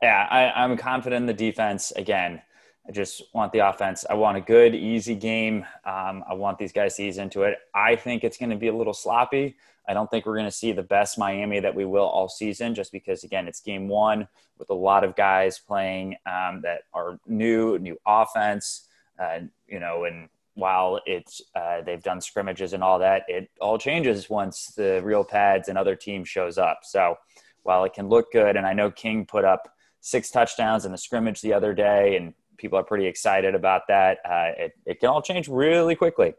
Yeah, 0.01 0.27
I, 0.29 0.63
I'm 0.63 0.75
confident 0.75 1.21
in 1.21 1.25
the 1.25 1.33
defense. 1.33 1.91
Again, 1.95 2.41
I 2.87 2.91
just 2.91 3.23
want 3.33 3.53
the 3.53 3.59
offense. 3.59 4.05
I 4.09 4.15
want 4.15 4.37
a 4.37 4.41
good, 4.41 4.75
easy 4.75 5.15
game. 5.15 5.65
Um, 5.85 6.23
I 6.29 6.33
want 6.33 6.57
these 6.57 6.73
guys 6.73 6.95
to 6.97 7.03
ease 7.03 7.17
into 7.17 7.43
it. 7.43 7.57
I 7.73 7.95
think 7.95 8.25
it's 8.25 8.37
going 8.37 8.49
to 8.49 8.57
be 8.57 8.67
a 8.67 8.75
little 8.75 8.93
sloppy. 8.93 9.55
I 9.87 9.93
don't 9.93 10.11
think 10.11 10.25
we're 10.25 10.35
going 10.35 10.45
to 10.45 10.51
see 10.51 10.73
the 10.73 10.83
best 10.83 11.17
Miami 11.17 11.61
that 11.61 11.73
we 11.73 11.85
will 11.85 12.05
all 12.05 12.27
season, 12.27 12.75
just 12.75 12.91
because 12.91 13.23
again 13.23 13.47
it's 13.47 13.61
game 13.61 13.87
one 13.87 14.27
with 14.59 14.69
a 14.69 14.73
lot 14.73 15.05
of 15.05 15.15
guys 15.15 15.59
playing 15.59 16.17
um, 16.25 16.59
that 16.63 16.81
are 16.93 17.19
new, 17.25 17.79
new 17.79 17.97
offense. 18.05 18.83
Uh, 19.17 19.39
you 19.67 19.79
know, 19.79 20.03
and 20.03 20.29
while 20.57 20.99
it's 21.05 21.39
uh, 21.55 21.81
they've 21.85 22.01
done 22.01 22.19
scrimmages 22.19 22.73
and 22.73 22.83
all 22.83 22.97
that, 22.97 23.23
it 23.27 23.47
all 23.61 23.77
changes 23.77 24.27
once 24.27 24.73
the 24.75 25.01
real 25.03 25.23
pads 25.23 25.69
and 25.69 25.77
other 25.77 25.95
team 25.95 26.25
shows 26.25 26.57
up. 26.57 26.79
So 26.81 27.15
while 27.61 27.83
it 27.83 27.93
can 27.93 28.09
look 28.09 28.31
good, 28.31 28.55
and 28.55 28.65
I 28.65 28.73
know 28.73 28.89
King 28.89 29.25
put 29.27 29.45
up 29.45 29.69
six 30.01 30.31
touchdowns 30.31 30.85
in 30.85 30.91
the 30.91 30.97
scrimmage 30.97 31.41
the 31.41 31.53
other 31.53 31.75
day, 31.75 32.17
and 32.17 32.33
people 32.57 32.79
are 32.79 32.83
pretty 32.83 33.05
excited 33.05 33.53
about 33.53 33.83
that, 33.87 34.17
uh, 34.25 34.51
it, 34.57 34.71
it 34.87 34.99
can 34.99 35.09
all 35.09 35.21
change 35.21 35.47
really 35.47 35.95
quickly. 35.95 36.33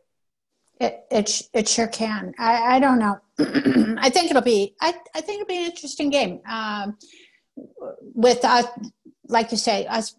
It 0.80 1.04
it, 1.12 1.42
it 1.54 1.68
sure 1.68 1.86
can. 1.86 2.34
I, 2.40 2.76
I 2.76 2.80
don't 2.80 2.98
know. 2.98 3.20
I 4.00 4.10
think 4.10 4.30
it'll 4.30 4.42
be 4.42 4.74
I, 4.80 4.94
I 5.14 5.20
think 5.20 5.42
it'll 5.42 5.48
be 5.48 5.58
an 5.58 5.70
interesting 5.70 6.10
game. 6.10 6.40
Um, 6.48 6.98
with 8.14 8.44
us, 8.44 8.66
like 9.28 9.52
you 9.52 9.58
say, 9.58 9.86
us 9.86 10.16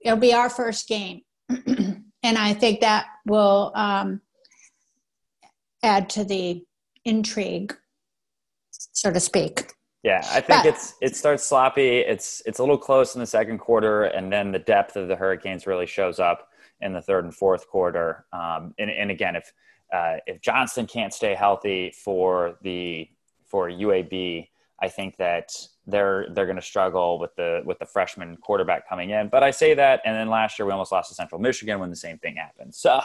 it'll 0.00 0.18
be 0.18 0.34
our 0.34 0.50
first 0.50 0.88
game. 0.88 1.22
and 2.22 2.38
I 2.38 2.54
think 2.54 2.80
that 2.80 3.06
will 3.26 3.72
um, 3.74 4.20
add 5.82 6.10
to 6.10 6.24
the 6.24 6.64
intrigue, 7.04 7.76
so 8.70 9.10
to 9.10 9.20
speak. 9.20 9.72
Yeah, 10.02 10.20
I 10.30 10.40
think 10.40 10.62
but, 10.62 10.66
it's 10.66 10.94
it 11.00 11.16
starts 11.16 11.44
sloppy. 11.44 11.98
It's 11.98 12.40
it's 12.46 12.60
a 12.60 12.62
little 12.62 12.78
close 12.78 13.14
in 13.14 13.20
the 13.20 13.26
second 13.26 13.58
quarter, 13.58 14.04
and 14.04 14.32
then 14.32 14.52
the 14.52 14.58
depth 14.58 14.96
of 14.96 15.08
the 15.08 15.16
Hurricanes 15.16 15.66
really 15.66 15.86
shows 15.86 16.20
up 16.20 16.48
in 16.80 16.92
the 16.92 17.02
third 17.02 17.24
and 17.24 17.34
fourth 17.34 17.68
quarter. 17.68 18.24
Um, 18.32 18.74
and, 18.78 18.90
and 18.90 19.10
again, 19.10 19.34
if 19.34 19.52
uh, 19.92 20.16
if 20.26 20.40
Johnston 20.40 20.86
can't 20.86 21.12
stay 21.12 21.34
healthy 21.34 21.92
for 22.04 22.58
the 22.62 23.08
for 23.46 23.68
UAB, 23.68 24.48
I 24.80 24.88
think 24.88 25.16
that 25.16 25.54
they're 25.86 26.26
they're 26.32 26.46
going 26.46 26.56
to 26.56 26.62
struggle 26.62 27.18
with 27.18 27.34
the 27.36 27.62
with 27.64 27.78
the 27.78 27.86
freshman 27.86 28.36
quarterback 28.36 28.88
coming 28.88 29.10
in. 29.10 29.28
But 29.28 29.42
I 29.42 29.50
say 29.50 29.74
that, 29.74 30.00
and 30.04 30.14
then 30.14 30.28
last 30.28 30.58
year 30.58 30.66
we 30.66 30.72
almost 30.72 30.92
lost 30.92 31.08
to 31.08 31.14
Central 31.14 31.40
Michigan 31.40 31.80
when 31.80 31.90
the 31.90 31.96
same 31.96 32.18
thing 32.18 32.36
happened. 32.36 32.74
So, 32.74 33.00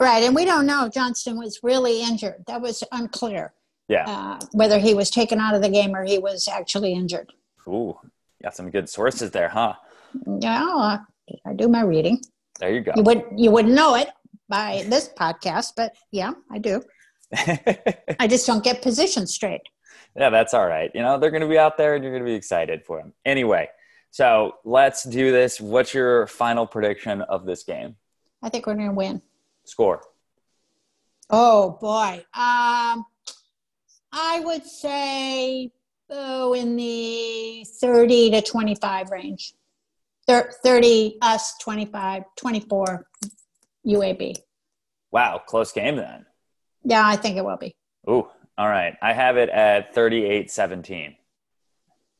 right, 0.00 0.22
and 0.22 0.34
we 0.34 0.44
don't 0.44 0.66
know 0.66 0.88
Johnston 0.88 1.38
was 1.38 1.60
really 1.62 2.02
injured. 2.02 2.44
That 2.46 2.62
was 2.62 2.82
unclear. 2.92 3.52
Yeah, 3.88 4.04
uh, 4.06 4.40
whether 4.52 4.78
he 4.78 4.94
was 4.94 5.10
taken 5.10 5.38
out 5.38 5.54
of 5.54 5.62
the 5.62 5.68
game 5.68 5.94
or 5.94 6.04
he 6.04 6.18
was 6.18 6.48
actually 6.48 6.94
injured. 6.94 7.32
Ooh, 7.68 7.98
you 8.02 8.44
got 8.44 8.56
some 8.56 8.70
good 8.70 8.88
sources 8.88 9.30
there, 9.30 9.48
huh? 9.48 9.74
Yeah, 10.40 10.98
I 11.44 11.52
do 11.54 11.68
my 11.68 11.82
reading. 11.82 12.22
There 12.58 12.72
you 12.72 12.80
go. 12.80 12.92
You 12.96 13.02
would 13.02 13.24
you 13.36 13.50
wouldn't 13.50 13.74
know 13.74 13.96
it 13.96 14.08
by 14.48 14.84
this 14.88 15.10
podcast, 15.18 15.72
but 15.76 15.94
yeah, 16.12 16.32
I 16.50 16.58
do. 16.58 16.82
I 18.18 18.26
just 18.26 18.46
don't 18.46 18.64
get 18.64 18.80
positions 18.82 19.34
straight 19.34 19.62
yeah, 20.16 20.30
that's 20.30 20.54
all 20.54 20.66
right. 20.66 20.90
You 20.94 21.02
know, 21.02 21.18
they're 21.18 21.30
going 21.30 21.42
to 21.42 21.48
be 21.48 21.58
out 21.58 21.76
there 21.76 21.94
and 21.94 22.02
you're 22.04 22.12
going 22.12 22.24
to 22.24 22.30
be 22.30 22.34
excited 22.34 22.84
for 22.84 22.98
them. 22.98 23.12
Anyway, 23.24 23.68
so 24.10 24.56
let's 24.64 25.04
do 25.04 25.30
this. 25.32 25.60
What's 25.60 25.94
your 25.94 26.26
final 26.26 26.66
prediction 26.66 27.22
of 27.22 27.46
this 27.46 27.62
game? 27.62 27.96
I 28.42 28.48
think 28.48 28.66
we're 28.66 28.74
going 28.74 28.88
to 28.88 28.94
win. 28.94 29.22
Score. 29.64 30.02
Oh, 31.28 31.78
boy. 31.80 32.24
Um, 32.34 33.06
I 34.12 34.40
would 34.44 34.64
say, 34.64 35.70
oh, 36.08 36.54
in 36.54 36.76
the 36.76 37.64
30 37.80 38.30
to 38.32 38.42
25 38.42 39.10
range. 39.10 39.54
30 40.26 41.18
us, 41.22 41.56
25, 41.58 42.22
24 42.36 43.06
UAB. 43.86 44.36
Wow, 45.10 45.40
close 45.44 45.72
game 45.72 45.96
then. 45.96 46.26
Yeah, 46.84 47.06
I 47.06 47.16
think 47.16 47.36
it 47.36 47.44
will 47.44 47.56
be. 47.56 47.74
Ooh, 48.08 48.28
all 48.60 48.68
right. 48.68 48.94
I 49.00 49.14
have 49.14 49.38
it 49.38 49.48
at 49.48 49.94
38 49.94 50.50
17. 50.50 51.16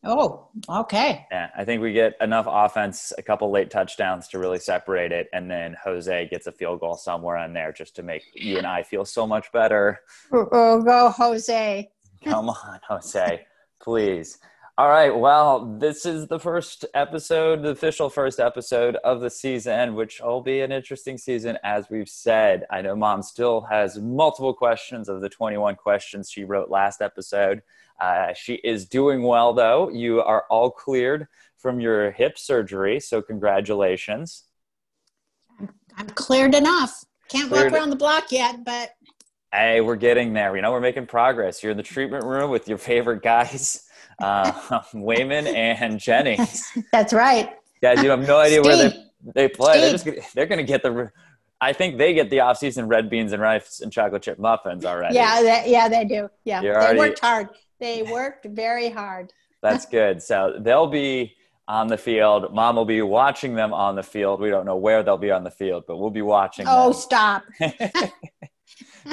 Oh, 0.02 0.48
okay. 0.66 1.26
Yeah, 1.30 1.50
I 1.54 1.66
think 1.66 1.82
we 1.82 1.92
get 1.92 2.14
enough 2.22 2.46
offense, 2.48 3.12
a 3.18 3.22
couple 3.22 3.50
late 3.50 3.70
touchdowns 3.70 4.26
to 4.28 4.38
really 4.38 4.58
separate 4.58 5.12
it, 5.12 5.28
and 5.34 5.50
then 5.50 5.76
Jose 5.84 6.28
gets 6.30 6.46
a 6.46 6.52
field 6.52 6.80
goal 6.80 6.96
somewhere 6.96 7.36
in 7.44 7.52
there 7.52 7.72
just 7.72 7.94
to 7.96 8.02
make 8.02 8.22
you 8.32 8.56
and 8.56 8.66
I 8.66 8.82
feel 8.82 9.04
so 9.04 9.26
much 9.26 9.52
better. 9.52 10.00
Oh, 10.32 10.80
go 10.80 11.10
Jose! 11.10 11.90
Come 12.24 12.48
on, 12.48 12.80
Jose, 12.88 13.46
please. 13.82 14.38
All 14.80 14.88
right. 14.88 15.14
Well, 15.14 15.76
this 15.78 16.06
is 16.06 16.26
the 16.26 16.40
first 16.40 16.86
episode, 16.94 17.62
the 17.62 17.68
official 17.68 18.08
first 18.08 18.40
episode 18.40 18.96
of 19.04 19.20
the 19.20 19.28
season, 19.28 19.94
which 19.94 20.22
will 20.22 20.40
be 20.40 20.62
an 20.62 20.72
interesting 20.72 21.18
season, 21.18 21.58
as 21.62 21.90
we've 21.90 22.08
said. 22.08 22.64
I 22.70 22.80
know 22.80 22.96
mom 22.96 23.22
still 23.22 23.60
has 23.70 23.98
multiple 23.98 24.54
questions 24.54 25.10
of 25.10 25.20
the 25.20 25.28
21 25.28 25.74
questions 25.74 26.30
she 26.30 26.44
wrote 26.44 26.70
last 26.70 27.02
episode. 27.02 27.60
Uh, 28.00 28.32
she 28.32 28.54
is 28.54 28.86
doing 28.86 29.22
well, 29.22 29.52
though. 29.52 29.90
You 29.90 30.22
are 30.22 30.46
all 30.48 30.70
cleared 30.70 31.28
from 31.58 31.78
your 31.78 32.10
hip 32.12 32.38
surgery. 32.38 33.00
So, 33.00 33.20
congratulations. 33.20 34.44
I'm 35.98 36.08
cleared 36.08 36.54
enough. 36.54 37.04
Can't 37.28 37.50
cleared. 37.50 37.70
walk 37.70 37.78
around 37.78 37.90
the 37.90 37.96
block 37.96 38.32
yet, 38.32 38.64
but. 38.64 38.92
Hey, 39.52 39.82
we're 39.82 39.96
getting 39.96 40.32
there. 40.32 40.56
You 40.56 40.62
know, 40.62 40.72
we're 40.72 40.80
making 40.80 41.06
progress. 41.06 41.62
You're 41.62 41.72
in 41.72 41.76
the 41.76 41.82
treatment 41.82 42.24
room 42.24 42.50
with 42.50 42.66
your 42.66 42.78
favorite 42.78 43.22
guys 43.22 43.86
uh, 44.20 44.52
Waynmon 44.94 45.46
and 45.54 45.98
Jennings. 45.98 46.70
That's 46.92 47.12
right. 47.12 47.50
Guys, 47.82 48.02
you 48.02 48.10
have 48.10 48.26
no 48.26 48.38
idea 48.38 48.62
Steve. 48.62 48.64
where 48.64 48.90
they 48.90 49.06
they 49.34 49.48
play. 49.48 49.72
Steve. 49.72 49.82
They're 49.82 49.92
just 49.92 50.04
gonna, 50.04 50.20
they're 50.34 50.46
going 50.46 50.58
to 50.58 50.64
get 50.64 50.82
the. 50.82 51.10
I 51.62 51.74
think 51.74 51.98
they 51.98 52.14
get 52.14 52.30
the 52.30 52.40
off-season 52.40 52.88
red 52.88 53.10
beans 53.10 53.32
and 53.34 53.42
rice 53.42 53.80
and 53.80 53.92
chocolate 53.92 54.22
chip 54.22 54.38
muffins 54.38 54.86
already. 54.86 55.14
Yeah, 55.14 55.42
that, 55.42 55.68
yeah, 55.68 55.88
they 55.90 56.06
do. 56.06 56.30
Yeah, 56.44 56.62
You're 56.62 56.72
they 56.72 56.80
already, 56.80 56.98
worked 56.98 57.18
hard. 57.18 57.48
They 57.78 58.02
worked 58.02 58.46
very 58.46 58.88
hard. 58.88 59.32
That's 59.62 59.84
good. 59.84 60.22
So 60.22 60.56
they'll 60.58 60.86
be 60.86 61.34
on 61.68 61.86
the 61.88 61.98
field. 61.98 62.54
Mom 62.54 62.76
will 62.76 62.86
be 62.86 63.02
watching 63.02 63.54
them 63.54 63.74
on 63.74 63.94
the 63.94 64.02
field. 64.02 64.40
We 64.40 64.48
don't 64.48 64.64
know 64.64 64.76
where 64.76 65.02
they'll 65.02 65.18
be 65.18 65.30
on 65.30 65.44
the 65.44 65.50
field, 65.50 65.84
but 65.86 65.98
we'll 65.98 66.08
be 66.08 66.22
watching. 66.22 66.64
Oh, 66.66 66.92
them. 66.92 67.00
stop. 67.00 67.44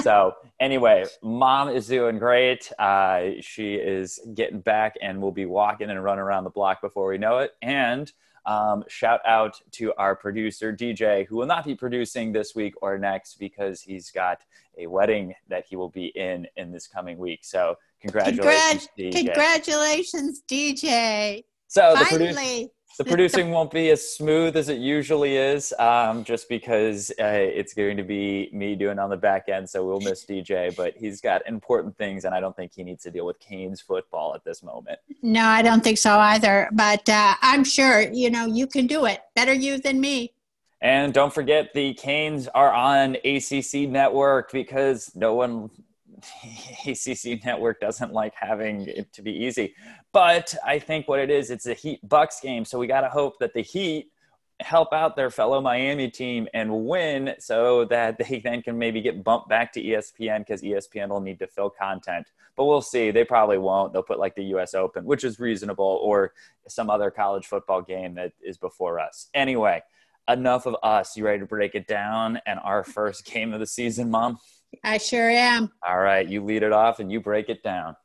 So 0.01 0.33
anyway, 0.59 1.05
mom 1.21 1.69
is 1.69 1.87
doing 1.87 2.19
great. 2.19 2.71
Uh, 2.79 3.31
she 3.41 3.75
is 3.75 4.19
getting 4.33 4.59
back 4.59 4.95
and 5.01 5.21
will 5.21 5.31
be 5.31 5.45
walking 5.45 5.89
and 5.89 6.03
running 6.03 6.21
around 6.21 6.43
the 6.43 6.49
block 6.49 6.81
before 6.81 7.07
we 7.07 7.17
know 7.17 7.39
it. 7.39 7.51
And 7.61 8.11
um, 8.45 8.85
shout 8.87 9.19
out 9.25 9.59
to 9.71 9.93
our 9.97 10.15
producer, 10.15 10.71
DJ, 10.71 11.27
who 11.27 11.35
will 11.35 11.45
not 11.45 11.65
be 11.65 11.75
producing 11.75 12.31
this 12.31 12.55
week 12.55 12.73
or 12.81 12.97
next 12.97 13.35
because 13.39 13.81
he's 13.81 14.09
got 14.09 14.39
a 14.77 14.87
wedding 14.87 15.35
that 15.49 15.65
he 15.67 15.75
will 15.75 15.89
be 15.89 16.07
in 16.15 16.47
in 16.55 16.71
this 16.71 16.87
coming 16.87 17.17
week. 17.17 17.41
So, 17.43 17.75
congratulations, 17.99 18.87
Congrat- 18.97 19.11
DJ. 19.11 19.11
Congratulations, 19.11 20.41
DJ. 20.49 21.43
So, 21.67 21.93
Finally. 21.95 22.69
The, 22.97 23.05
producing 23.05 23.51
won't 23.51 23.71
be 23.71 23.89
as 23.89 24.07
smooth 24.07 24.57
as 24.57 24.69
it 24.69 24.79
usually 24.79 25.37
is, 25.37 25.73
um, 25.79 26.23
just 26.23 26.49
because 26.49 27.11
uh, 27.19 27.25
it's 27.25 27.73
going 27.73 27.97
to 27.97 28.03
be 28.03 28.49
me 28.51 28.75
doing 28.75 28.99
on 28.99 29.09
the 29.09 29.17
back 29.17 29.49
end. 29.49 29.69
So 29.69 29.85
we'll 29.85 29.99
miss 29.99 30.25
DJ, 30.25 30.75
but 30.75 30.95
he's 30.97 31.21
got 31.21 31.47
important 31.47 31.97
things, 31.97 32.25
and 32.25 32.33
I 32.33 32.39
don't 32.39 32.55
think 32.55 32.71
he 32.75 32.83
needs 32.83 33.03
to 33.03 33.11
deal 33.11 33.25
with 33.25 33.39
Canes 33.39 33.81
football 33.81 34.33
at 34.35 34.43
this 34.43 34.63
moment. 34.63 34.99
No, 35.21 35.45
I 35.45 35.61
don't 35.61 35.83
think 35.83 35.97
so 35.97 36.17
either. 36.17 36.69
But 36.71 37.07
uh, 37.07 37.35
I'm 37.41 37.63
sure 37.63 38.01
you 38.01 38.29
know 38.29 38.45
you 38.45 38.67
can 38.67 38.87
do 38.87 39.05
it 39.05 39.21
better 39.35 39.53
you 39.53 39.79
than 39.79 39.99
me. 39.99 40.33
And 40.81 41.13
don't 41.13 41.33
forget, 41.33 41.73
the 41.73 41.93
Canes 41.95 42.47
are 42.49 42.71
on 42.71 43.15
ACC 43.25 43.89
Network 43.89 44.51
because 44.51 45.11
no 45.15 45.33
one 45.33 45.71
ACC 46.85 47.43
network 47.45 47.79
doesn't 47.79 48.13
like 48.13 48.33
having 48.35 48.87
it 48.87 49.11
to 49.13 49.21
be 49.21 49.31
easy. 49.31 49.75
But 50.11 50.55
I 50.65 50.79
think 50.79 51.07
what 51.07 51.19
it 51.19 51.29
is, 51.29 51.51
it's 51.51 51.67
a 51.67 51.73
Heat 51.73 51.99
Bucks 52.07 52.39
game. 52.39 52.65
So 52.65 52.79
we 52.79 52.87
got 52.87 53.01
to 53.01 53.09
hope 53.09 53.39
that 53.39 53.53
the 53.53 53.61
Heat 53.61 54.11
help 54.59 54.91
out 54.91 55.15
their 55.15 55.29
fellow 55.29 55.61
Miami 55.61 56.09
team 56.09 56.47
and 56.53 56.85
win 56.85 57.35
so 57.39 57.85
that 57.85 58.17
they 58.17 58.39
then 58.43 58.61
can 58.61 58.77
maybe 58.77 59.01
get 59.01 59.23
bumped 59.23 59.49
back 59.49 59.71
to 59.73 59.83
ESPN 59.83 60.39
because 60.39 60.61
ESPN 60.61 61.09
will 61.09 61.21
need 61.21 61.39
to 61.39 61.47
fill 61.47 61.69
content. 61.69 62.31
But 62.55 62.65
we'll 62.65 62.81
see. 62.81 63.11
They 63.11 63.23
probably 63.23 63.59
won't. 63.59 63.93
They'll 63.93 64.01
put 64.01 64.19
like 64.19 64.35
the 64.35 64.45
US 64.55 64.73
Open, 64.73 65.05
which 65.05 65.23
is 65.23 65.39
reasonable, 65.39 65.99
or 66.01 66.33
some 66.67 66.89
other 66.89 67.11
college 67.11 67.45
football 67.45 67.81
game 67.81 68.15
that 68.15 68.33
is 68.41 68.57
before 68.57 68.99
us. 68.99 69.27
Anyway, 69.35 69.83
enough 70.27 70.65
of 70.65 70.75
us. 70.81 71.15
You 71.15 71.25
ready 71.25 71.39
to 71.39 71.45
break 71.45 71.75
it 71.75 71.87
down 71.87 72.39
and 72.45 72.59
our 72.63 72.83
first 72.95 73.25
game 73.25 73.53
of 73.53 73.59
the 73.59 73.67
season, 73.67 74.09
Mom? 74.09 74.39
I 74.83 74.97
sure 74.97 75.29
am. 75.29 75.71
All 75.85 75.99
right, 75.99 76.27
you 76.27 76.43
lead 76.43 76.63
it 76.63 76.71
off 76.71 76.99
and 76.99 77.11
you 77.11 77.19
break 77.19 77.49
it 77.49 77.63
down. 77.63 77.95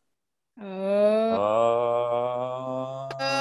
Oh. 0.60 0.68
oh. 3.18 3.32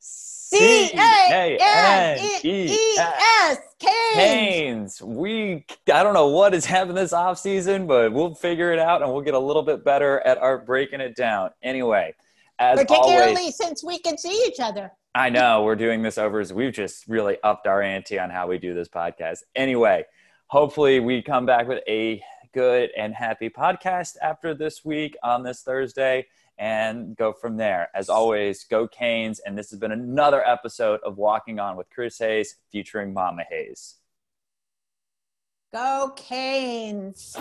C 0.00 0.90
A 0.94 1.58
N 1.60 2.18
E 2.42 2.96
S 2.98 3.58
Canes. 3.78 5.02
We 5.02 5.66
I 5.92 6.02
don't 6.02 6.14
know 6.14 6.28
what 6.28 6.54
has 6.54 6.64
happened 6.64 6.96
this 6.96 7.12
off 7.12 7.38
season, 7.38 7.86
but 7.86 8.12
we'll 8.12 8.34
figure 8.34 8.72
it 8.72 8.78
out 8.78 9.02
and 9.02 9.12
we'll 9.12 9.22
get 9.22 9.34
a 9.34 9.38
little 9.38 9.62
bit 9.62 9.84
better 9.84 10.20
at 10.20 10.38
our 10.38 10.58
breaking 10.58 11.00
it 11.00 11.16
down. 11.16 11.50
Anyway, 11.62 12.14
as 12.58 12.78
particularly 12.78 13.36
always, 13.36 13.56
since 13.56 13.84
we 13.84 13.98
can 13.98 14.16
see 14.16 14.44
each 14.46 14.60
other. 14.60 14.92
I 15.14 15.30
know 15.30 15.62
we're 15.64 15.76
doing 15.76 16.02
this 16.02 16.18
over. 16.18 16.40
As 16.40 16.52
we've 16.52 16.72
just 16.72 17.06
really 17.08 17.38
upped 17.42 17.66
our 17.66 17.82
ante 17.82 18.18
on 18.18 18.30
how 18.30 18.46
we 18.46 18.58
do 18.58 18.74
this 18.74 18.88
podcast. 18.88 19.42
Anyway, 19.56 20.04
hopefully 20.46 21.00
we 21.00 21.22
come 21.22 21.46
back 21.46 21.66
with 21.66 21.82
a 21.88 22.22
good 22.54 22.90
and 22.96 23.14
happy 23.14 23.48
podcast 23.48 24.16
after 24.22 24.54
this 24.54 24.84
week 24.84 25.16
on 25.22 25.42
this 25.42 25.62
Thursday 25.62 26.26
and 26.58 27.16
go 27.16 27.32
from 27.32 27.56
there. 27.56 27.88
As 27.94 28.08
always, 28.08 28.64
go 28.64 28.88
Canes. 28.88 29.38
And 29.40 29.56
this 29.56 29.70
has 29.70 29.78
been 29.78 29.92
another 29.92 30.46
episode 30.46 31.00
of 31.04 31.16
Walking 31.16 31.58
On 31.58 31.76
with 31.76 31.88
Chris 31.90 32.18
Hayes 32.18 32.56
featuring 32.70 33.12
Mama 33.12 33.44
Hayes. 33.48 33.96
Go 35.72 36.12
Canes. 36.16 37.36